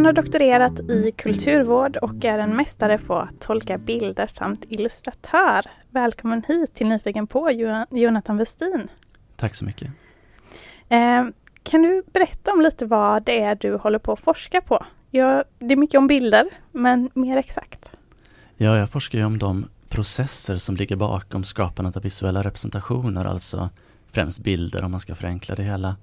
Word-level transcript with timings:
Han 0.00 0.04
har 0.04 0.12
doktorerat 0.12 0.80
i 0.80 1.12
kulturvård 1.16 1.96
och 1.96 2.24
är 2.24 2.38
en 2.38 2.56
mästare 2.56 2.98
på 2.98 3.18
att 3.18 3.40
tolka 3.40 3.78
bilder 3.78 4.26
samt 4.26 4.64
illustratör. 4.68 5.66
Välkommen 5.90 6.42
hit 6.48 6.74
till 6.74 6.88
Nyfiken 6.88 7.26
på, 7.26 7.50
Jonathan 7.90 8.36
Westin. 8.36 8.88
Tack 9.36 9.54
så 9.54 9.64
mycket. 9.64 9.88
Eh, 10.88 11.24
kan 11.62 11.82
du 11.82 12.02
berätta 12.12 12.52
om 12.52 12.60
lite 12.60 12.86
vad 12.86 13.22
det 13.22 13.40
är 13.40 13.54
du 13.54 13.76
håller 13.76 13.98
på 13.98 14.12
att 14.12 14.20
forska 14.20 14.60
på? 14.60 14.86
Ja, 15.10 15.44
det 15.58 15.74
är 15.74 15.76
mycket 15.76 15.98
om 15.98 16.06
bilder, 16.06 16.46
men 16.72 17.10
mer 17.14 17.36
exakt. 17.36 17.92
Ja, 18.56 18.76
jag 18.76 18.90
forskar 18.90 19.18
ju 19.18 19.24
om 19.24 19.38
de 19.38 19.68
processer 19.88 20.56
som 20.56 20.76
ligger 20.76 20.96
bakom 20.96 21.44
skapandet 21.44 21.96
av 21.96 22.02
visuella 22.02 22.42
representationer, 22.42 23.24
alltså 23.24 23.70
främst 24.12 24.38
bilder 24.38 24.84
om 24.84 24.90
man 24.90 25.00
ska 25.00 25.14
förenkla 25.14 25.54
det 25.54 25.62
hela. 25.62 25.96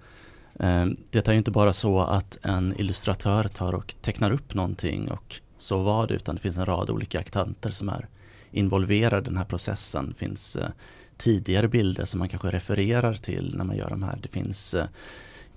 Eh, 0.60 0.86
det 1.10 1.28
är 1.28 1.32
ju 1.32 1.38
inte 1.38 1.52
bara 1.52 1.74
så 1.74 2.02
att 2.02 2.38
en 2.42 2.74
illustratör 2.78 3.44
tar 3.44 3.74
och 3.74 3.96
tecknar 4.02 4.32
upp 4.32 4.54
någonting 4.54 5.12
och 5.12 5.36
så 5.58 5.80
var 5.80 6.08
det, 6.08 6.14
utan 6.14 6.36
det 6.36 6.42
finns 6.42 6.58
en 6.58 6.66
rad 6.66 6.90
olika 6.90 7.20
aktanter 7.20 7.72
som 7.72 7.90
är 7.90 8.08
involverade 8.52 9.22
i 9.22 9.30
den 9.30 9.38
här 9.38 9.46
processen. 9.46 10.10
Det 10.10 10.16
finns 10.16 10.56
eh, 10.56 10.70
tidigare 11.18 11.68
bilder 11.68 12.06
som 12.06 12.20
man 12.20 12.30
kanske 12.30 12.52
refererar 12.52 13.14
till 13.14 13.54
när 13.58 13.64
man 13.64 13.78
gör 13.78 13.90
de 13.90 14.04
här. 14.04 14.20
Det 14.22 14.30
finns 14.30 14.74
eh, 14.74 14.86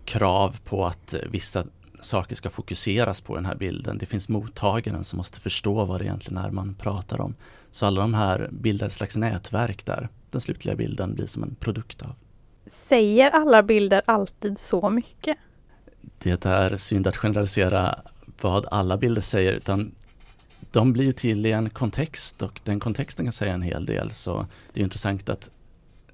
krav 0.04 0.56
på 0.64 0.86
att 0.86 1.14
vissa 1.30 1.64
saker 2.00 2.36
ska 2.36 2.50
fokuseras 2.50 3.20
på 3.20 3.34
den 3.34 3.46
här 3.46 3.54
bilden. 3.54 3.98
Det 3.98 4.06
finns 4.06 4.28
mottagaren 4.28 5.04
som 5.04 5.16
måste 5.16 5.40
förstå 5.40 5.84
vad 5.84 6.00
det 6.00 6.04
egentligen 6.04 6.44
är 6.44 6.50
man 6.50 6.74
pratar 6.74 7.20
om. 7.20 7.34
Så 7.70 7.86
alla 7.86 8.00
de 8.00 8.14
här 8.14 8.48
bildar 8.52 8.86
ett 8.86 8.92
slags 8.92 9.16
nätverk 9.16 9.86
där 9.86 10.08
den 10.30 10.40
slutliga 10.40 10.76
bilden 10.76 11.14
blir 11.14 11.26
som 11.26 11.42
en 11.42 11.54
produkt 11.54 12.02
av. 12.02 12.14
Säger 12.70 13.30
alla 13.30 13.62
bilder 13.62 14.02
alltid 14.04 14.58
så 14.58 14.90
mycket? 14.90 15.36
Det 16.18 16.44
är 16.44 16.76
synd 16.76 17.06
att 17.06 17.16
generalisera 17.16 17.98
vad 18.40 18.66
alla 18.70 18.96
bilder 18.96 19.22
säger, 19.22 19.52
utan 19.52 19.92
de 20.70 20.92
blir 20.92 21.12
till 21.12 21.46
i 21.46 21.52
en 21.52 21.70
kontext 21.70 22.42
och 22.42 22.60
den 22.64 22.80
kontexten 22.80 23.26
kan 23.26 23.32
säga 23.32 23.54
en 23.54 23.62
hel 23.62 23.86
del. 23.86 24.10
Så 24.10 24.46
det 24.72 24.80
är 24.80 24.84
intressant 24.84 25.28
att 25.28 25.50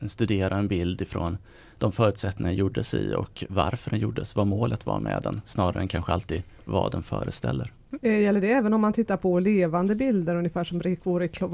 studera 0.06 0.56
en 0.56 0.69
bild 0.69 1.03
ifrån 1.03 1.39
de 1.78 1.92
förutsättningar 1.92 2.50
den 2.50 2.58
gjordes 2.58 2.95
i 2.95 3.14
och 3.14 3.45
varför 3.48 3.91
den 3.91 4.00
gjordes, 4.00 4.36
vad 4.36 4.47
målet 4.47 4.86
var 4.86 5.00
med 5.00 5.23
den, 5.23 5.41
snarare 5.45 5.80
än 5.80 5.89
kanske 5.89 6.12
alltid 6.12 6.42
vad 6.64 6.92
den 6.92 7.02
föreställer. 7.02 7.73
Eh, 8.02 8.20
gäller 8.20 8.41
det 8.41 8.52
även 8.52 8.75
om 8.75 8.80
man 8.80 8.92
tittar 8.92 9.17
på 9.17 9.41
levande 9.41 9.95
bilder, 9.95 10.36
ungefär 10.36 10.64
som 10.64 10.83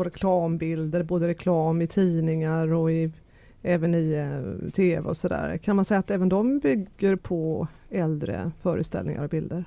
reklambilder, 0.05 1.03
både 1.03 1.29
reklam 1.29 1.83
i 1.83 1.87
tidningar 1.87 2.73
och 2.73 2.93
i 2.93 3.13
även 3.63 3.95
i 3.95 4.13
eh, 4.13 4.71
tv 4.71 5.09
och 5.09 5.17
sådär. 5.17 5.57
Kan 5.57 5.77
man 5.77 5.85
säga 5.85 6.01
att 6.01 6.11
även 6.11 6.29
de 6.29 6.59
bygger 6.59 7.17
på 7.17 7.69
äldre 7.91 8.51
föreställningar 8.63 9.25
och 9.25 9.31
bilder? 9.31 9.65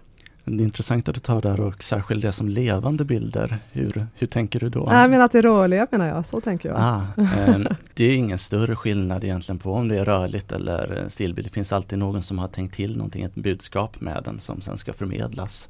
Det 0.47 0.63
är 0.63 0.65
intressant 0.65 1.09
att 1.09 1.15
du 1.15 1.21
tar 1.21 1.41
där 1.41 1.59
och 1.59 1.83
särskilt 1.83 2.21
det 2.21 2.31
som 2.31 2.49
levande 2.49 3.05
bilder. 3.05 3.57
Hur, 3.71 4.07
hur 4.15 4.27
tänker 4.27 4.59
du 4.59 4.69
då? 4.69 4.87
Jag 4.91 5.09
menar 5.09 5.25
att 5.25 5.31
det 5.31 5.37
är 5.37 5.43
rörliga 5.43 5.87
menar 5.91 6.07
jag, 6.07 6.25
så 6.25 6.41
tänker 6.41 6.69
jag. 6.69 6.77
Ah, 6.79 7.01
eh, 7.17 7.59
det 7.93 8.05
är 8.05 8.15
ingen 8.15 8.37
större 8.37 8.75
skillnad 8.75 9.23
egentligen 9.23 9.59
på 9.59 9.71
om 9.71 9.87
det 9.87 9.97
är 9.97 10.05
rörligt 10.05 10.51
eller 10.51 11.05
stillbild. 11.09 11.47
Det 11.47 11.53
finns 11.53 11.73
alltid 11.73 11.99
någon 11.99 12.23
som 12.23 12.39
har 12.39 12.47
tänkt 12.47 12.75
till 12.75 12.97
någonting, 12.97 13.23
ett 13.23 13.35
budskap 13.35 14.01
med 14.01 14.21
den 14.25 14.39
som 14.39 14.61
sen 14.61 14.77
ska 14.77 14.93
förmedlas. 14.93 15.69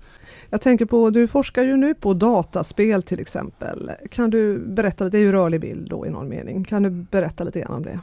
Jag 0.49 0.61
tänker 0.61 0.85
på, 0.85 1.09
du 1.09 1.27
forskar 1.27 1.63
ju 1.63 1.77
nu 1.77 1.93
på 1.93 2.13
dataspel 2.13 3.03
till 3.03 3.19
exempel. 3.19 3.91
Kan 4.11 4.29
du 4.29 4.57
berätta, 4.57 5.09
det 5.09 5.17
är 5.17 5.21
ju 5.21 5.31
rörlig 5.31 5.61
bild 5.61 5.89
då 5.89 6.05
i 6.05 6.09
någon 6.09 6.29
mening. 6.29 6.63
Kan 6.63 6.83
du 6.83 6.89
berätta 6.89 7.43
lite 7.43 7.59
grann 7.59 7.73
om 7.73 7.83
det? 7.83 7.99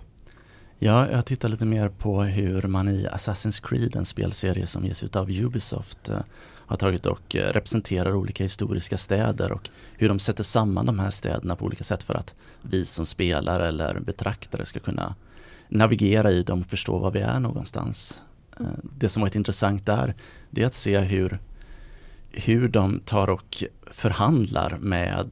Ja, 0.84 1.10
jag 1.10 1.26
tittar 1.26 1.48
lite 1.48 1.64
mer 1.64 1.88
på 1.88 2.22
hur 2.22 2.62
man 2.62 2.88
i 2.88 3.06
Assassin's 3.06 3.68
Creed, 3.68 3.96
en 3.96 4.04
spelserie 4.04 4.66
som 4.66 4.84
ges 4.84 5.02
ut 5.02 5.16
av 5.16 5.30
Ubisoft, 5.30 6.08
eh, 6.08 6.18
har 6.66 6.76
tagit 6.76 7.06
och 7.06 7.36
eh, 7.36 7.52
representerar 7.52 8.14
olika 8.14 8.44
historiska 8.44 8.96
städer 8.96 9.52
och 9.52 9.70
hur 9.96 10.08
de 10.08 10.18
sätter 10.18 10.44
samman 10.44 10.86
de 10.86 10.98
här 10.98 11.10
städerna 11.10 11.56
på 11.56 11.64
olika 11.64 11.84
sätt 11.84 12.02
för 12.02 12.14
att 12.14 12.34
vi 12.62 12.84
som 12.84 13.06
spelare 13.06 13.68
eller 13.68 14.00
betraktare 14.00 14.66
ska 14.66 14.80
kunna 14.80 15.14
navigera 15.68 16.30
i 16.30 16.42
dem 16.42 16.60
och 16.60 16.66
förstå 16.66 16.98
var 16.98 17.10
vi 17.10 17.20
är 17.20 17.40
någonstans. 17.40 18.22
Eh, 18.60 18.66
det 18.98 19.08
som 19.08 19.22
varit 19.22 19.34
intressant 19.34 19.86
där, 19.86 20.14
det 20.50 20.62
är 20.62 20.66
att 20.66 20.74
se 20.74 20.98
hur, 20.98 21.38
hur 22.30 22.68
de 22.68 23.00
tar 23.00 23.30
och 23.30 23.64
förhandlar 23.86 24.78
med 24.80 25.30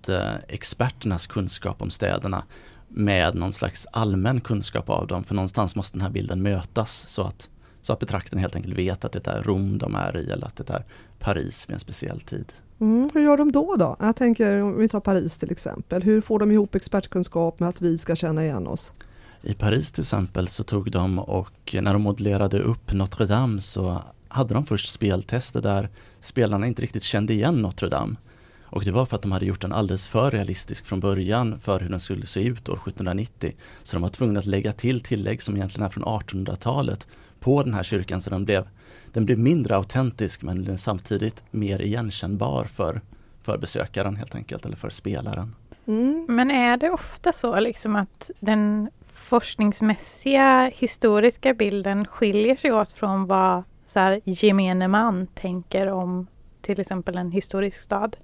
experternas 0.48 1.26
kunskap 1.26 1.82
om 1.82 1.91
städerna 1.91 2.44
med 2.90 3.34
någon 3.34 3.52
slags 3.52 3.86
allmän 3.92 4.40
kunskap 4.40 4.90
av 4.90 5.06
dem. 5.06 5.24
För 5.24 5.34
någonstans 5.34 5.76
måste 5.76 5.96
den 5.96 6.02
här 6.02 6.10
bilden 6.10 6.42
mötas 6.42 7.08
så 7.08 7.22
att, 7.22 7.50
så 7.80 7.92
att 7.92 7.98
betraktaren 7.98 8.40
helt 8.40 8.56
enkelt 8.56 8.78
vet 8.78 9.04
att 9.04 9.12
det 9.12 9.26
är 9.26 9.42
Rom 9.42 9.78
de 9.78 9.94
är 9.94 10.16
i 10.16 10.30
eller 10.30 10.46
att 10.46 10.56
det 10.56 10.70
är 10.70 10.84
Paris 11.18 11.68
vid 11.68 11.74
en 11.74 11.80
speciell 11.80 12.20
tid. 12.20 12.52
Mm, 12.80 13.10
hur 13.14 13.20
gör 13.20 13.36
de 13.36 13.52
då? 13.52 13.76
då? 13.76 13.96
Jag 14.00 14.16
tänker 14.16 14.62
om 14.62 14.78
vi 14.78 14.88
tar 14.88 15.00
Paris 15.00 15.38
till 15.38 15.50
exempel. 15.50 16.02
Hur 16.02 16.20
får 16.20 16.38
de 16.38 16.50
ihop 16.50 16.74
expertkunskap 16.74 17.60
med 17.60 17.68
att 17.68 17.80
vi 17.80 17.98
ska 17.98 18.16
känna 18.16 18.44
igen 18.44 18.66
oss? 18.66 18.92
I 19.42 19.54
Paris 19.54 19.92
till 19.92 20.02
exempel 20.02 20.48
så 20.48 20.62
tog 20.62 20.90
de 20.90 21.18
och 21.18 21.74
när 21.82 21.92
de 21.92 22.02
modellerade 22.02 22.58
upp 22.58 22.92
Notre 22.92 23.26
Dame 23.26 23.60
så 23.60 24.02
hade 24.28 24.54
de 24.54 24.66
först 24.66 24.92
speltester 24.92 25.60
där 25.60 25.88
spelarna 26.20 26.66
inte 26.66 26.82
riktigt 26.82 27.02
kände 27.02 27.32
igen 27.32 27.54
Notre 27.54 27.88
Dame. 27.88 28.16
Och 28.70 28.84
det 28.84 28.91
var 28.91 29.06
för 29.06 29.16
att 29.16 29.22
de 29.22 29.32
hade 29.32 29.47
gjort 29.47 29.60
den 29.60 29.72
alldeles 29.72 30.06
för 30.06 30.31
realistisk 30.31 30.86
från 30.86 31.00
början 31.00 31.60
för 31.60 31.81
hur 31.81 31.88
den 31.88 32.00
skulle 32.00 32.26
se 32.26 32.41
ut 32.44 32.69
år 32.69 32.75
1790. 32.75 33.53
Så 33.82 33.97
de 33.97 34.03
var 34.03 34.08
tvungna 34.08 34.38
att 34.38 34.47
lägga 34.47 34.72
till 34.72 35.00
tillägg 35.00 35.42
som 35.42 35.56
egentligen 35.56 35.86
är 35.86 35.91
från 35.91 36.04
1800-talet 36.04 37.08
på 37.41 37.62
den 37.62 37.75
här 37.75 37.82
kyrkan 37.82 38.22
så 38.22 38.31
den 38.31 38.44
blev, 38.44 38.69
den 39.12 39.26
blev 39.26 39.38
mindre 39.38 39.76
autentisk 39.76 40.42
men 40.42 40.64
den 40.64 40.78
samtidigt 40.78 41.44
mer 41.50 41.82
igenkännbar 41.82 42.64
för, 42.64 43.00
för 43.42 43.58
besökaren 43.58 44.16
helt 44.16 44.34
enkelt, 44.34 44.66
eller 44.66 44.76
för 44.76 44.91
spelaren. 44.91 45.54
Mm. 45.87 46.26
Men 46.28 46.50
är 46.50 46.76
det 46.76 46.91
ofta 46.91 47.32
så 47.32 47.60
liksom 47.60 47.97
att 47.97 48.31
den 48.41 48.91
forskningsmässiga 49.12 50.70
historiska 50.75 51.54
bilden 51.54 52.06
skiljer 52.06 52.56
sig 52.56 52.72
åt 52.72 52.92
från 52.92 53.26
vad 53.26 53.62
så 53.84 53.98
här, 53.98 54.20
gemene 54.25 54.88
man 54.88 55.26
tänker 55.26 55.87
om 55.87 56.26
till 56.60 56.81
exempel 56.81 57.19
en 57.19 57.31
historisk 57.31 57.76
stad? 57.76 58.16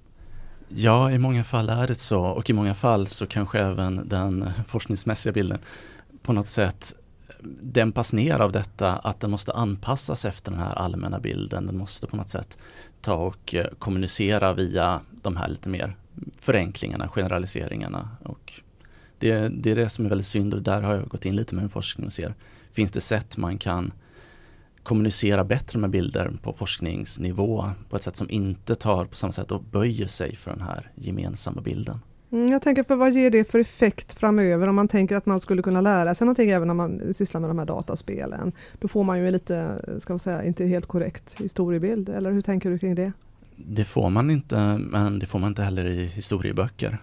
Ja, 0.69 1.11
i 1.11 1.17
många 1.17 1.43
fall 1.43 1.69
är 1.69 1.87
det 1.87 1.95
så 1.95 2.21
och 2.21 2.49
i 2.49 2.53
många 2.53 2.75
fall 2.75 3.07
så 3.07 3.27
kanske 3.27 3.59
även 3.59 4.09
den 4.09 4.49
forskningsmässiga 4.67 5.33
bilden 5.33 5.59
på 6.21 6.33
något 6.33 6.47
sätt 6.47 6.95
dämpas 7.61 8.13
ner 8.13 8.39
av 8.39 8.51
detta 8.51 8.95
att 8.95 9.19
den 9.19 9.31
måste 9.31 9.53
anpassas 9.53 10.25
efter 10.25 10.51
den 10.51 10.59
här 10.59 10.75
allmänna 10.75 11.19
bilden. 11.19 11.65
Den 11.65 11.77
måste 11.77 12.07
på 12.07 12.15
något 12.15 12.29
sätt 12.29 12.57
ta 13.01 13.13
och 13.15 13.55
eh, 13.55 13.65
kommunicera 13.79 14.53
via 14.53 15.01
de 15.21 15.37
här 15.37 15.47
lite 15.47 15.69
mer 15.69 15.95
förenklingarna, 16.39 17.07
generaliseringarna. 17.07 18.09
Och 18.23 18.53
det, 19.19 19.49
det 19.49 19.71
är 19.71 19.75
det 19.75 19.89
som 19.89 20.05
är 20.05 20.09
väldigt 20.09 20.27
synd 20.27 20.53
och 20.53 20.61
där 20.61 20.81
har 20.81 20.95
jag 20.95 21.07
gått 21.07 21.25
in 21.25 21.35
lite 21.35 21.55
med 21.55 21.63
min 21.63 21.69
forskning 21.69 22.05
och 22.05 22.13
ser, 22.13 22.33
finns 22.71 22.91
det 22.91 23.01
sätt 23.01 23.37
man 23.37 23.57
kan 23.57 23.91
kommunicera 24.87 25.43
bättre 25.43 25.79
med 25.79 25.89
bilder 25.89 26.31
på 26.41 26.53
forskningsnivå 26.53 27.69
på 27.89 27.95
ett 27.95 28.03
sätt 28.03 28.15
som 28.15 28.29
inte 28.29 28.75
tar 28.75 29.05
på 29.05 29.15
samma 29.15 29.33
sätt 29.33 29.51
och 29.51 29.63
böjer 29.63 30.07
sig 30.07 30.35
för 30.35 30.51
den 30.51 30.61
här 30.61 30.91
gemensamma 30.95 31.61
bilden. 31.61 31.99
Mm, 32.31 32.47
jag 32.47 32.61
tänker 32.61 32.83
på 32.83 32.95
vad 32.95 33.13
ger 33.13 33.31
det 33.31 33.51
för 33.51 33.59
effekt 33.59 34.13
framöver 34.13 34.67
om 34.67 34.75
man 34.75 34.87
tänker 34.87 35.15
att 35.15 35.25
man 35.25 35.39
skulle 35.39 35.61
kunna 35.61 35.81
lära 35.81 36.15
sig 36.15 36.25
någonting 36.25 36.49
även 36.49 36.67
när 36.67 36.73
man 36.73 37.13
sysslar 37.13 37.41
med 37.41 37.49
de 37.49 37.59
här 37.59 37.65
dataspelen. 37.65 38.51
Då 38.79 38.87
får 38.87 39.03
man 39.03 39.19
ju 39.19 39.31
lite, 39.31 39.81
ska 39.99 40.13
man 40.13 40.19
säga, 40.19 40.43
inte 40.43 40.65
helt 40.65 40.85
korrekt 40.85 41.35
historiebild, 41.39 42.09
eller 42.09 42.31
hur 42.31 42.41
tänker 42.41 42.69
du 42.69 42.79
kring 42.79 42.95
det? 42.95 43.11
Det 43.55 43.85
får 43.85 44.09
man 44.09 44.29
inte, 44.29 44.77
men 44.77 45.19
det 45.19 45.25
får 45.25 45.39
man 45.39 45.47
inte 45.47 45.63
heller 45.63 45.85
i 45.85 46.05
historieböcker. 46.05 46.97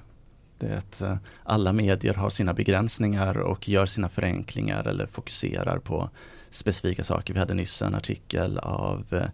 Det 0.58 0.66
är 0.66 0.76
att 0.76 1.00
eh, 1.00 1.16
alla 1.42 1.72
medier 1.72 2.14
har 2.14 2.30
sina 2.30 2.54
begränsningar 2.54 3.38
och 3.38 3.68
gör 3.68 3.86
sina 3.86 4.08
förenklingar 4.08 4.88
eller 4.88 5.06
fokuserar 5.06 5.78
på 5.78 6.10
specifika 6.54 7.04
saker. 7.04 7.34
Vi 7.34 7.40
hade 7.40 7.54
nyss 7.54 7.82
en 7.82 7.94
artikel 7.94 8.58
av 8.58 9.28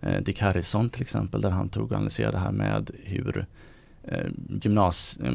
eh, 0.00 0.20
Dick 0.20 0.40
Harrison 0.40 0.90
till 0.90 1.02
exempel 1.02 1.40
där 1.40 1.50
han 1.50 1.68
tog 1.68 1.90
och 1.92 1.96
analyserade 1.96 2.36
det 2.36 2.40
här 2.40 2.52
med 2.52 2.90
hur 3.04 3.46
eh, 4.02 4.26
gymnas, 4.62 5.18
eh, 5.24 5.32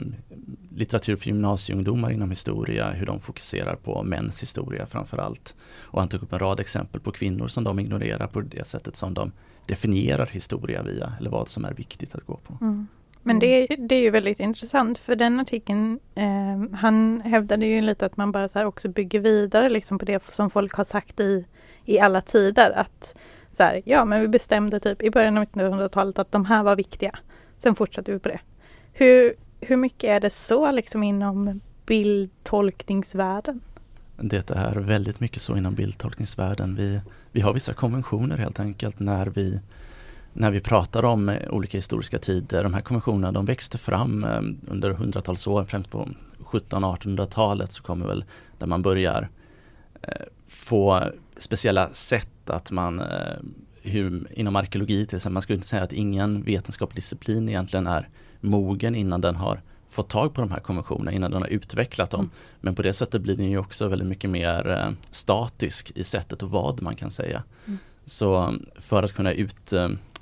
litteratur 0.75 1.15
för 1.15 1.27
gymnasieungdomar 1.27 2.11
inom 2.11 2.29
historia, 2.29 2.91
hur 2.91 3.05
de 3.05 3.19
fokuserar 3.19 3.75
på 3.75 4.03
mäns 4.03 4.41
historia 4.41 4.85
framförallt. 4.85 5.55
Och 5.77 5.99
han 5.99 6.09
tog 6.09 6.23
upp 6.23 6.33
en 6.33 6.39
rad 6.39 6.59
exempel 6.59 7.01
på 7.01 7.11
kvinnor 7.11 7.47
som 7.47 7.63
de 7.63 7.79
ignorerar 7.79 8.27
på 8.27 8.41
det 8.41 8.67
sättet 8.67 8.95
som 8.95 9.13
de 9.13 9.31
definierar 9.65 10.25
historia 10.25 10.83
via, 10.83 11.13
eller 11.19 11.29
vad 11.29 11.49
som 11.49 11.65
är 11.65 11.73
viktigt 11.73 12.15
att 12.15 12.25
gå 12.25 12.37
på. 12.37 12.57
Mm. 12.61 12.87
Men 13.27 13.39
det, 13.39 13.67
det 13.79 13.95
är 13.95 14.01
ju 14.01 14.09
väldigt 14.09 14.39
intressant 14.39 14.97
för 14.97 15.15
den 15.15 15.39
artikeln, 15.39 15.99
eh, 16.15 16.77
han 16.77 17.21
hävdade 17.21 17.65
ju 17.65 17.81
lite 17.81 18.05
att 18.05 18.17
man 18.17 18.31
bara 18.31 18.47
så 18.47 18.65
också 18.65 18.89
bygger 18.89 19.19
vidare 19.19 19.69
liksom 19.69 19.99
på 19.99 20.05
det 20.05 20.23
som 20.23 20.49
folk 20.49 20.73
har 20.73 20.83
sagt 20.83 21.19
i, 21.19 21.45
i 21.85 21.99
alla 21.99 22.21
tider. 22.21 22.71
Att 22.71 23.15
så 23.51 23.63
här, 23.63 23.81
ja 23.85 24.05
men 24.05 24.21
vi 24.21 24.27
bestämde 24.27 24.79
typ 24.79 25.01
i 25.01 25.11
början 25.11 25.37
av 25.37 25.43
1900-talet 25.43 26.19
att 26.19 26.31
de 26.31 26.45
här 26.45 26.63
var 26.63 26.75
viktiga. 26.75 27.19
Sen 27.57 27.75
fortsatte 27.75 28.11
vi 28.11 28.19
på 28.19 28.29
det. 28.29 28.39
Hur, 28.93 29.33
hur 29.61 29.77
mycket 29.77 30.09
är 30.09 30.19
det 30.19 30.29
så 30.29 30.71
liksom 30.71 31.03
inom 31.03 31.61
bildtolkningsvärlden? 31.85 33.61
Det 34.17 34.51
är 34.51 34.75
väldigt 34.75 35.19
mycket 35.19 35.41
så 35.41 35.57
inom 35.57 35.75
bildtolkningsvärlden. 35.75 36.75
Vi, 36.75 37.01
vi 37.31 37.41
har 37.41 37.53
vissa 37.53 37.73
konventioner 37.73 38.37
helt 38.37 38.59
enkelt 38.59 38.99
när 38.99 39.27
vi 39.27 39.59
när 40.37 40.51
vi 40.51 40.59
pratar 40.59 41.05
om 41.05 41.29
eh, 41.29 41.49
olika 41.49 41.77
historiska 41.77 42.19
tider, 42.19 42.63
de 42.63 42.73
här 42.73 42.81
konventionerna 42.81 43.31
de 43.31 43.45
växte 43.45 43.77
fram 43.77 44.23
eh, 44.23 44.41
under 44.71 44.89
hundratals 44.89 45.47
år, 45.47 45.65
främst 45.65 45.89
på 45.89 46.09
1700-1800-talet 46.39 47.71
så 47.71 47.83
kommer 47.83 48.07
väl 48.07 48.25
där 48.57 48.67
man 48.67 48.81
börjar 48.81 49.29
eh, 50.01 50.25
få 50.47 51.03
speciella 51.37 51.89
sätt 51.89 52.49
att 52.49 52.71
man 52.71 53.01
hur, 53.81 54.27
inom 54.31 54.55
arkeologi 54.55 55.05
till 55.05 55.15
exempel, 55.15 55.33
man 55.33 55.41
skulle 55.41 55.55
inte 55.55 55.67
säga 55.67 55.83
att 55.83 55.93
ingen 55.93 56.43
vetenskaplig 56.43 56.95
disciplin 56.95 57.49
egentligen 57.49 57.87
är 57.87 58.09
mogen 58.41 58.95
innan 58.95 59.21
den 59.21 59.35
har 59.35 59.61
fått 59.87 60.09
tag 60.09 60.33
på 60.33 60.41
de 60.41 60.51
här 60.51 60.59
konventionerna, 60.59 61.11
innan 61.11 61.31
den 61.31 61.41
har 61.41 61.49
utvecklat 61.49 62.09
dem. 62.09 62.19
Mm. 62.19 62.31
Men 62.61 62.75
på 62.75 62.81
det 62.81 62.93
sättet 62.93 63.21
blir 63.21 63.35
den 63.35 63.49
ju 63.49 63.57
också 63.57 63.87
väldigt 63.87 64.07
mycket 64.07 64.29
mer 64.29 64.95
statisk 65.11 65.91
i 65.95 66.03
sättet 66.03 66.43
och 66.43 66.49
vad 66.49 66.81
man 66.81 66.95
kan 66.95 67.11
säga. 67.11 67.43
Mm. 67.65 67.79
Så 68.05 68.55
för 68.75 69.03
att 69.03 69.13
kunna 69.13 69.33
ut, 69.33 69.73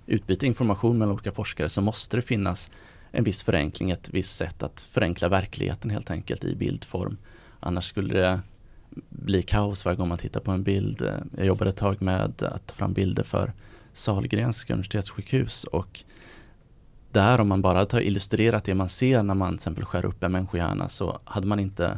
utbyta 0.05 0.45
information 0.45 0.97
mellan 0.97 1.13
olika 1.13 1.31
forskare 1.31 1.69
så 1.69 1.81
måste 1.81 2.17
det 2.17 2.21
finnas 2.21 2.69
en 3.11 3.23
viss 3.23 3.43
förenkling, 3.43 3.91
ett 3.91 4.09
visst 4.09 4.35
sätt 4.35 4.63
att 4.63 4.81
förenkla 4.81 5.29
verkligheten 5.29 5.89
helt 5.89 6.11
enkelt 6.11 6.43
i 6.43 6.55
bildform. 6.55 7.17
Annars 7.59 7.85
skulle 7.85 8.13
det 8.13 8.39
bli 9.09 9.41
kaos 9.41 9.85
varje 9.85 9.97
gång 9.97 10.07
man 10.07 10.17
tittar 10.17 10.39
på 10.39 10.51
en 10.51 10.63
bild. 10.63 11.09
Jag 11.37 11.45
jobbade 11.45 11.69
ett 11.69 11.77
tag 11.77 12.01
med 12.01 12.21
att 12.41 12.67
ta 12.67 12.75
fram 12.75 12.93
bilder 12.93 13.23
för 13.23 13.53
Sahlgrenska 13.93 14.73
universitetssjukhus 14.73 15.63
och 15.63 16.03
där 17.11 17.39
om 17.39 17.47
man 17.47 17.61
bara 17.61 17.77
hade 17.77 18.07
illustrerat 18.07 18.63
det 18.63 18.75
man 18.75 18.89
ser 18.89 19.23
när 19.23 19.33
man 19.33 19.49
till 19.49 19.55
exempel 19.55 19.85
skär 19.85 20.05
upp 20.05 20.23
en 20.23 20.31
människohjärna 20.31 20.89
så 20.89 21.19
hade 21.23 21.47
man 21.47 21.59
inte 21.59 21.97